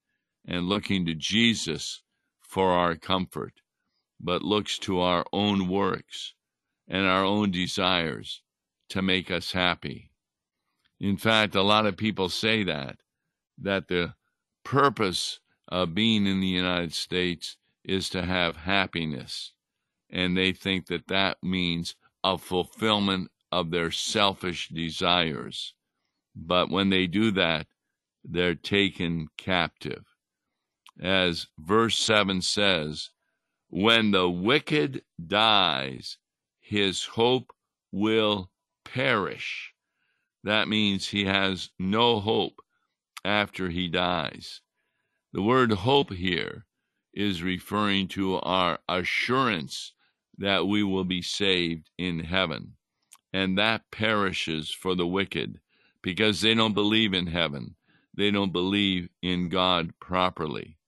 and 0.45 0.69
looking 0.69 1.07
to 1.07 1.15
Jesus 1.15 2.03
for 2.41 2.71
our 2.71 2.95
comfort, 2.95 3.55
but 4.21 4.43
looks 4.43 4.79
to 4.79 5.01
our 5.01 5.27
own 5.33 5.67
works 5.67 6.35
and 6.87 7.05
our 7.05 7.25
own 7.25 7.51
desires 7.51 8.43
to 8.91 9.03
make 9.03 9.29
us 9.29 9.51
happy. 9.51 10.13
In 11.01 11.17
fact, 11.17 11.57
a 11.57 11.63
lot 11.63 11.85
of 11.85 11.97
people 11.97 12.29
say 12.29 12.63
that, 12.63 12.99
that 13.59 13.89
the 13.89 14.15
purpose 14.63 15.41
of 15.69 15.95
being 15.95 16.27
in 16.27 16.41
the 16.41 16.47
United 16.47 16.93
States 16.93 17.57
is 17.85 18.09
to 18.11 18.23
have 18.23 18.57
happiness. 18.57 19.53
And 20.11 20.37
they 20.37 20.53
think 20.53 20.87
that 20.87 21.09
that 21.09 21.39
means 21.43 21.95
a 22.23 22.39
fulfillment 22.39 23.31
of 23.51 23.71
their 23.71 23.91
selfish 23.91 24.69
desires. 24.69 25.75
But 26.35 26.71
when 26.71 26.91
they 26.91 27.07
do 27.07 27.31
that, 27.33 27.67
they're 28.25 28.55
taken 28.55 29.29
captive. 29.37 30.05
As 31.01 31.47
verse 31.59 31.99
7 31.99 32.43
says, 32.43 33.11
when 33.69 34.11
the 34.11 34.29
wicked 34.29 35.03
dies, 35.25 36.19
his 36.61 37.05
hope 37.05 37.53
will 37.93 38.51
perish. 38.85 39.73
That 40.45 40.69
means 40.69 41.09
he 41.09 41.25
has 41.25 41.71
no 41.79 42.21
hope 42.21 42.61
after 43.25 43.69
he 43.69 43.89
dies. 43.89 44.61
The 45.37 45.43
word 45.43 45.71
hope 45.71 46.15
here 46.15 46.65
is 47.13 47.43
referring 47.43 48.09
to 48.09 48.37
our 48.37 48.79
assurance 48.89 49.93
that 50.39 50.67
we 50.67 50.83
will 50.83 51.05
be 51.05 51.21
saved 51.21 51.91
in 51.99 52.21
heaven. 52.21 52.79
And 53.35 53.59
that 53.59 53.91
perishes 53.91 54.71
for 54.71 54.95
the 54.95 55.07
wicked 55.07 55.61
because 56.01 56.41
they 56.41 56.55
don't 56.55 56.73
believe 56.73 57.13
in 57.13 57.27
heaven. 57.27 57.77
They 58.15 58.31
don't 58.31 58.51
believe 58.51 59.11
in 59.21 59.51
God 59.51 59.93
properly. 60.01 60.79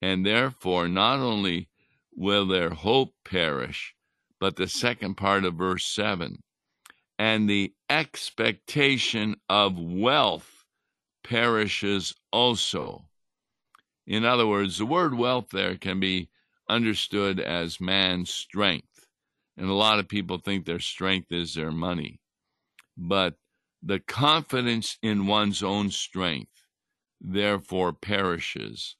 And 0.00 0.24
therefore, 0.24 0.88
not 0.88 1.18
only 1.18 1.68
will 2.10 2.46
their 2.46 2.70
hope 2.70 3.12
perish, 3.22 3.94
but 4.40 4.56
the 4.56 4.66
second 4.66 5.16
part 5.16 5.44
of 5.44 5.56
verse 5.56 5.84
7 5.84 6.42
and 7.18 7.50
the 7.50 7.74
expectation 7.90 9.36
of 9.50 9.78
wealth 9.78 10.64
perishes 11.22 12.14
also. 12.32 13.10
In 14.06 14.24
other 14.24 14.46
words, 14.46 14.78
the 14.78 14.86
word 14.86 15.14
wealth 15.14 15.50
there 15.50 15.76
can 15.76 16.00
be 16.00 16.28
understood 16.68 17.40
as 17.40 17.80
man's 17.80 18.30
strength. 18.30 19.06
And 19.56 19.68
a 19.68 19.74
lot 19.74 19.98
of 19.98 20.08
people 20.08 20.38
think 20.38 20.64
their 20.64 20.80
strength 20.80 21.30
is 21.30 21.54
their 21.54 21.70
money. 21.70 22.20
But 22.96 23.34
the 23.82 24.00
confidence 24.00 24.98
in 25.02 25.26
one's 25.26 25.62
own 25.62 25.90
strength 25.90 26.66
therefore 27.20 27.92
perishes 27.92 28.96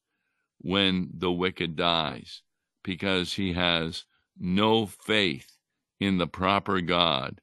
when 0.59 1.11
the 1.13 1.33
wicked 1.33 1.77
dies 1.77 2.43
because 2.83 3.35
he 3.35 3.53
has 3.53 4.05
no 4.39 4.87
faith 4.87 5.59
in 6.01 6.19
the 6.19 6.27
proper 6.27 6.81
God 6.81 7.41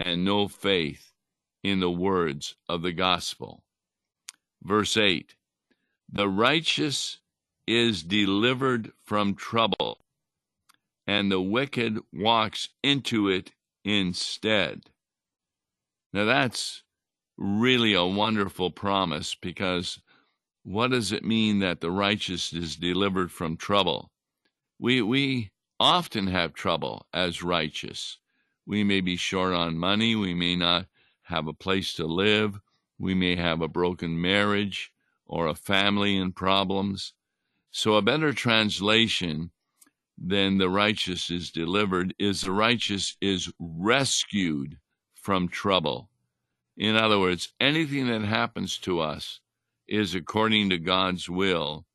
and 0.00 0.24
no 0.24 0.48
faith 0.48 1.12
in 1.62 1.80
the 1.80 1.90
words 1.90 2.56
of 2.68 2.82
the 2.82 2.92
gospel. 2.92 3.62
Verse 4.62 4.96
8 4.96 5.34
The 6.10 6.28
righteous 6.28 7.18
is 7.66 8.02
delivered 8.02 8.92
from 9.04 9.34
trouble, 9.34 10.04
and 11.06 11.30
the 11.30 11.40
wicked 11.40 11.98
walks 12.12 12.68
into 12.82 13.28
it 13.28 13.52
instead. 13.84 14.90
Now 16.12 16.24
that's 16.24 16.82
really 17.36 17.94
a 17.94 18.04
wonderful 18.04 18.70
promise 18.70 19.34
because 19.34 20.00
what 20.62 20.92
does 20.92 21.12
it 21.12 21.24
mean 21.24 21.58
that 21.58 21.80
the 21.80 21.90
righteous 21.90 22.52
is 22.52 22.76
delivered 22.76 23.30
from 23.32 23.56
trouble? 23.56 24.10
We, 24.78 25.02
we 25.02 25.50
often 25.78 26.28
have 26.28 26.54
trouble 26.54 27.06
as 27.12 27.42
righteous. 27.42 28.18
We 28.66 28.84
may 28.84 29.00
be 29.00 29.16
short 29.16 29.52
on 29.52 29.76
money. 29.76 30.14
We 30.14 30.32
may 30.32 30.56
not 30.56 30.86
have 31.24 31.48
a 31.48 31.52
place 31.52 31.92
to 31.94 32.06
live. 32.06 32.60
We 32.98 33.14
may 33.14 33.36
have 33.36 33.60
a 33.60 33.68
broken 33.68 34.20
marriage 34.20 34.92
or 35.26 35.46
a 35.46 35.54
family 35.54 36.16
in 36.16 36.32
problems. 36.32 37.14
So, 37.70 37.94
a 37.94 38.02
better 38.02 38.32
translation 38.32 39.50
than 40.16 40.58
the 40.58 40.68
righteous 40.68 41.30
is 41.30 41.50
delivered 41.50 42.14
is 42.18 42.42
the 42.42 42.52
righteous 42.52 43.16
is 43.20 43.52
rescued 43.58 44.78
from 45.14 45.48
trouble. 45.48 46.08
In 46.76 46.96
other 46.96 47.18
words, 47.18 47.52
anything 47.60 48.08
that 48.08 48.22
happens 48.22 48.78
to 48.78 49.00
us 49.00 49.40
is 49.88 50.14
according 50.14 50.70
to 50.70 50.78
God's 50.78 51.28
will, 51.28 51.86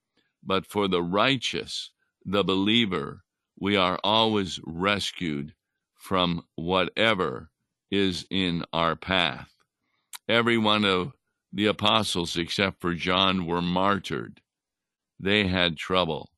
but 0.43 0.65
for 0.65 0.87
the 0.87 1.01
righteous, 1.01 1.91
the 2.25 2.43
believer, 2.43 3.23
we 3.59 3.75
are 3.75 3.99
always 4.03 4.59
rescued 4.65 5.53
from 5.95 6.43
whatever 6.55 7.49
is 7.91 8.25
in 8.29 8.63
our 8.71 8.95
path. 8.95 9.49
Every 10.27 10.57
one 10.57 10.85
of 10.85 11.13
the 11.51 11.65
apostles, 11.65 12.37
except 12.37 12.79
for 12.81 12.93
John, 12.93 13.45
were 13.45 13.61
martyred 13.61 14.41
they 15.19 15.47
had 15.47 15.77
trouble, 15.77 16.31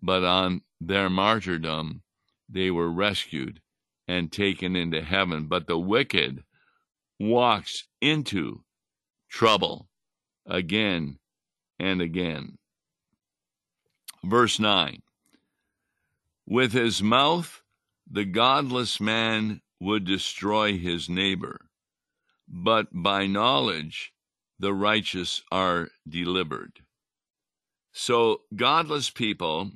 but 0.00 0.22
on 0.24 0.62
their 0.80 1.10
martyrdom 1.10 2.02
they 2.48 2.70
were 2.70 2.90
rescued 2.90 3.60
and 4.06 4.30
taken 4.30 4.76
into 4.76 5.02
heaven. 5.02 5.48
But 5.48 5.66
the 5.66 5.78
wicked 5.78 6.44
walks 7.18 7.88
into 8.00 8.62
trouble 9.28 9.88
again 10.46 11.18
and 11.78 12.00
again. 12.00 12.58
Verse 14.22 14.60
9 14.60 15.02
With 16.46 16.72
his 16.72 17.02
mouth 17.02 17.62
the 18.08 18.24
godless 18.24 19.00
man 19.00 19.60
would 19.80 20.04
destroy 20.04 20.78
his 20.78 21.08
neighbor, 21.08 21.68
but 22.46 22.86
by 22.92 23.26
knowledge 23.26 24.13
the 24.64 24.72
righteous 24.72 25.42
are 25.52 25.88
delivered. 26.08 26.80
So, 27.92 28.40
godless 28.56 29.10
people, 29.10 29.72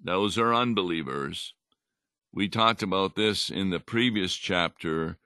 those 0.00 0.38
are 0.38 0.54
unbelievers. 0.54 1.54
We 2.32 2.48
talked 2.48 2.84
about 2.84 3.16
this 3.16 3.50
in 3.50 3.70
the 3.70 3.80
previous 3.80 4.36
chapter, 4.36 5.18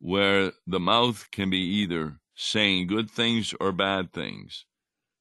where 0.00 0.52
the 0.66 0.78
mouth 0.78 1.30
can 1.32 1.48
be 1.48 1.62
either 1.62 2.20
saying 2.34 2.88
good 2.88 3.10
things 3.10 3.54
or 3.58 3.72
bad 3.72 4.12
things. 4.12 4.66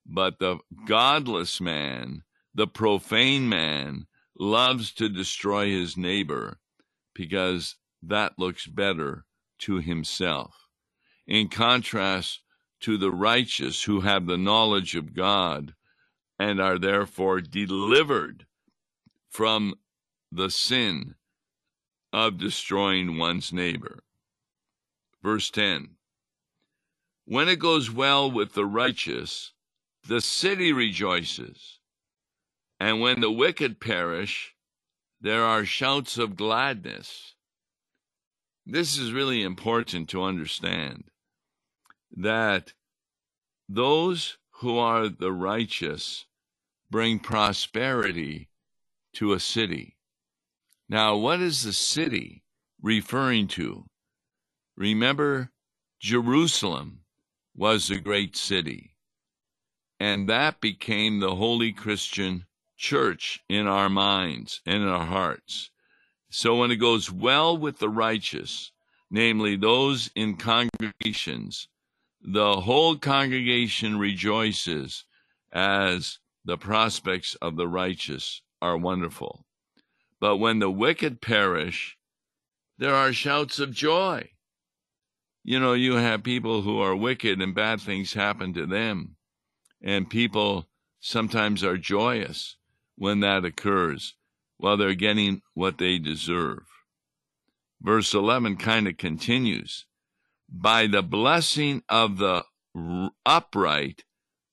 But 0.06 0.40
the 0.40 0.58
godless 0.86 1.62
man, 1.62 2.24
the 2.54 2.68
profane 2.68 3.48
man, 3.48 4.08
loves 4.38 4.92
to 4.96 5.08
destroy 5.08 5.70
his 5.70 5.96
neighbor 5.96 6.60
because 7.16 7.78
that 8.04 8.34
looks 8.38 8.68
better 8.68 9.24
to 9.60 9.78
himself. 9.78 10.68
In 11.26 11.48
contrast 11.48 12.42
to 12.82 12.98
the 12.98 13.12
righteous 13.12 13.84
who 13.84 14.02
have 14.02 14.26
the 14.26 14.38
knowledge 14.38 14.96
of 14.96 15.13
God, 15.13 15.74
and 16.38 16.62
are 16.62 16.78
therefore 16.78 17.42
delivered 17.42 18.46
from 19.30 19.76
the 20.32 20.50
sin 20.50 21.15
of 22.13 22.38
destroying 22.38 23.18
one's 23.18 23.52
neighbor. 23.52 24.04
Verse 25.22 25.50
10 25.50 25.96
When 27.26 27.50
it 27.50 27.60
goes 27.60 27.92
well 27.92 28.32
with 28.32 28.54
the 28.54 28.65
righteous, 28.65 29.54
the 30.08 30.22
city 30.22 30.72
rejoices, 30.72 31.80
and 32.80 33.02
when 33.02 33.20
the 33.20 33.32
wicked 33.32 33.80
perish, 33.80 34.56
there 35.20 35.44
are 35.44 35.65
shouts 35.65 36.18
of 36.18 36.38
gladness. 36.38 37.36
This 38.65 38.98
is 38.98 39.12
really 39.12 39.44
important 39.44 40.08
to 40.10 40.24
understand 40.24 41.06
that 42.15 42.74
those 43.67 44.38
who 44.60 44.78
are 44.78 45.08
the 45.10 45.32
righteous 45.32 46.26
bring 46.89 47.19
prosperity 47.19 48.50
to 49.13 49.34
a 49.34 49.39
city. 49.39 49.95
Now, 50.88 51.15
what 51.15 51.39
is 51.39 51.63
the 51.63 51.74
city 51.74 52.43
referring 52.82 53.48
to? 53.50 53.86
Remember, 54.76 55.52
Jerusalem 56.00 57.02
was 57.56 57.88
the 57.88 58.00
great 58.00 58.36
city, 58.36 58.95
and 60.00 60.28
that 60.30 60.62
became 60.62 61.19
the 61.19 61.36
holy 61.36 61.74
Christian 61.74 62.45
church 62.78 63.43
in 63.50 63.67
our 63.67 63.89
minds 63.89 64.62
and 64.65 64.82
in 64.82 64.88
our 64.88 65.06
hearts. 65.06 65.69
So 66.32 66.56
when 66.56 66.72
it 66.72 66.78
goes 66.78 67.12
well 67.12 67.58
with 67.58 67.80
the 67.80 67.89
righteous, 67.89 68.72
namely 69.12 69.56
those 69.56 70.10
in 70.15 70.38
congregations, 70.38 71.67
the 72.21 72.62
whole 72.62 72.97
congregation 72.97 73.97
rejoices 73.97 75.05
as 75.51 76.19
the 76.45 76.58
prospects 76.58 77.36
of 77.36 77.55
the 77.55 77.67
righteous 77.67 78.41
are 78.62 78.77
wonderful. 78.77 79.45
But 80.19 80.38
when 80.38 80.60
the 80.60 80.71
wicked 80.71 81.21
perish, 81.21 81.97
there 82.77 82.93
are 82.93 83.13
shouts 83.13 83.60
of 83.60 83.71
joy. 83.71 84.32
You 85.43 85.60
know, 85.60 85.73
you 85.73 85.95
have 85.95 86.23
people 86.23 86.62
who 86.62 86.79
are 86.79 86.95
wicked 86.95 87.41
and 87.41 87.55
bad 87.55 87.82
things 87.82 88.13
happen 88.13 88.53
to 88.53 88.65
them, 88.65 89.15
and 89.82 90.10
people 90.10 90.67
sometimes 90.99 91.63
are 91.63 91.77
joyous 91.77 92.58
when 92.95 93.21
that 93.21 93.45
occurs 93.45 94.15
while 94.58 94.75
they're 94.75 94.93
getting 94.93 95.41
what 95.53 95.77
they 95.77 95.97
deserve. 95.97 96.63
Verse 97.82 98.13
11 98.13 98.58
kind 98.58 98.88
of 98.88 98.97
continues 98.97 99.86
By 100.52 100.88
the 100.88 101.04
blessing 101.04 101.84
of 101.88 102.18
the 102.18 102.44
upright, 103.26 104.04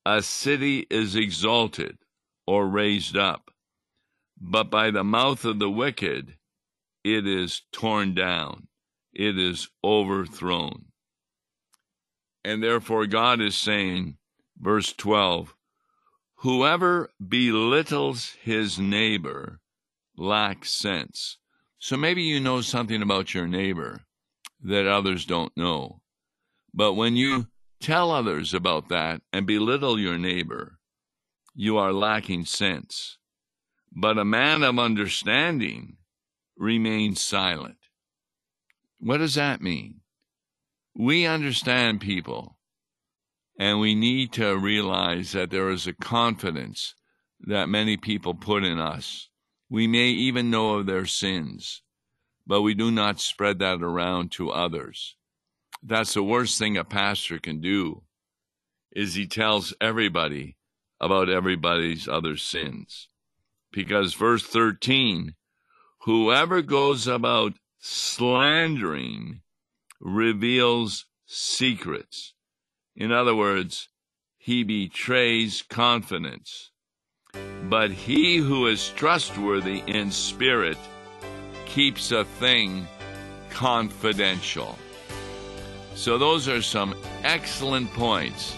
a 0.04 0.22
city 0.22 0.86
is 0.90 1.16
exalted 1.16 1.98
or 2.46 2.68
raised 2.68 3.16
up, 3.16 3.50
but 4.38 4.70
by 4.70 4.90
the 4.90 5.02
mouth 5.02 5.44
of 5.44 5.58
the 5.58 5.70
wicked 5.70 6.36
it 7.02 7.26
is 7.26 7.62
torn 7.72 8.14
down, 8.14 8.68
it 9.12 9.38
is 9.38 9.68
overthrown. 9.82 10.86
And 12.44 12.62
therefore, 12.62 13.06
God 13.06 13.40
is 13.40 13.56
saying, 13.56 14.18
verse 14.58 14.92
12, 14.92 15.54
whoever 16.36 17.10
belittles 17.26 18.36
his 18.42 18.78
neighbor 18.78 19.60
lacks 20.16 20.72
sense. 20.72 21.38
So 21.78 21.96
maybe 21.96 22.22
you 22.22 22.38
know 22.38 22.60
something 22.60 23.02
about 23.02 23.34
your 23.34 23.46
neighbor 23.46 24.05
that 24.62 24.86
others 24.86 25.24
don't 25.24 25.56
know. 25.56 26.00
But 26.72 26.94
when 26.94 27.16
you 27.16 27.48
tell 27.80 28.10
others 28.10 28.54
about 28.54 28.88
that 28.88 29.20
and 29.32 29.46
belittle 29.46 29.98
your 29.98 30.18
neighbor, 30.18 30.78
you 31.54 31.76
are 31.78 31.92
lacking 31.92 32.44
sense. 32.44 33.18
But 33.92 34.18
a 34.18 34.24
man 34.24 34.62
of 34.62 34.78
understanding 34.78 35.96
remains 36.56 37.20
silent. 37.20 37.78
What 38.98 39.18
does 39.18 39.34
that 39.34 39.62
mean? 39.62 40.00
We 40.94 41.26
understand 41.26 42.00
people, 42.00 42.58
and 43.58 43.80
we 43.80 43.94
need 43.94 44.32
to 44.34 44.56
realize 44.56 45.32
that 45.32 45.50
there 45.50 45.70
is 45.70 45.86
a 45.86 45.92
confidence 45.92 46.94
that 47.40 47.68
many 47.68 47.96
people 47.96 48.34
put 48.34 48.64
in 48.64 48.78
us. 48.78 49.28
We 49.68 49.86
may 49.86 50.08
even 50.08 50.50
know 50.50 50.74
of 50.74 50.86
their 50.86 51.06
sins, 51.06 51.82
but 52.46 52.62
we 52.62 52.74
do 52.74 52.90
not 52.90 53.20
spread 53.20 53.58
that 53.58 53.82
around 53.82 54.30
to 54.32 54.50
others. 54.50 55.16
That's 55.82 56.14
the 56.14 56.22
worst 56.22 56.58
thing 56.58 56.76
a 56.76 56.84
pastor 56.84 57.38
can 57.38 57.60
do 57.60 58.02
is 58.92 59.14
he 59.14 59.26
tells 59.26 59.74
everybody 59.80 60.56
about 61.00 61.28
everybody's 61.28 62.08
other 62.08 62.36
sins. 62.36 63.08
Because 63.72 64.14
verse 64.14 64.42
13, 64.42 65.34
whoever 66.02 66.62
goes 66.62 67.06
about 67.06 67.52
slandering 67.78 69.42
reveals 70.00 71.04
secrets. 71.26 72.32
In 72.94 73.12
other 73.12 73.34
words, 73.34 73.88
he 74.38 74.62
betrays 74.62 75.62
confidence. 75.68 76.70
But 77.64 77.90
he 77.90 78.38
who 78.38 78.66
is 78.66 78.88
trustworthy 78.90 79.82
in 79.86 80.10
spirit 80.10 80.78
keeps 81.76 82.10
a 82.10 82.24
thing 82.24 82.88
confidential. 83.50 84.78
So, 85.94 86.16
those 86.16 86.48
are 86.48 86.62
some 86.62 86.94
excellent 87.22 87.92
points 87.92 88.56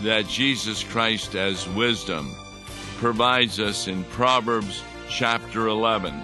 that 0.00 0.26
Jesus 0.26 0.82
Christ, 0.82 1.34
as 1.34 1.68
wisdom, 1.68 2.34
provides 2.96 3.60
us 3.60 3.88
in 3.88 4.04
Proverbs 4.04 4.82
chapter 5.06 5.66
11. 5.66 6.14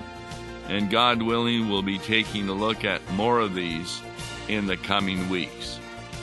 And 0.69 0.89
God 0.89 1.21
willing, 1.21 1.69
we'll 1.69 1.83
be 1.83 1.99
taking 1.99 2.49
a 2.49 2.55
look 2.55 2.83
at 2.83 3.07
more 3.13 3.39
of 3.39 3.55
these 3.55 4.01
in 4.49 4.65
the 4.65 4.79
coming 4.79 5.29
weeks. 5.29 5.79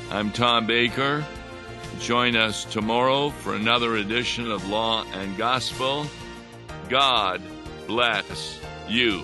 I'm 0.10 0.32
Tom 0.32 0.66
Baker. 0.66 1.24
Join 2.00 2.36
us 2.36 2.66
tomorrow 2.66 3.30
for 3.30 3.54
another 3.54 3.98
edition 3.98 4.50
of 4.50 4.68
Law 4.70 5.06
and 5.14 5.38
Gospel. 5.38 6.08
God 6.90 7.44
bless 7.86 8.60
you. 8.88 9.24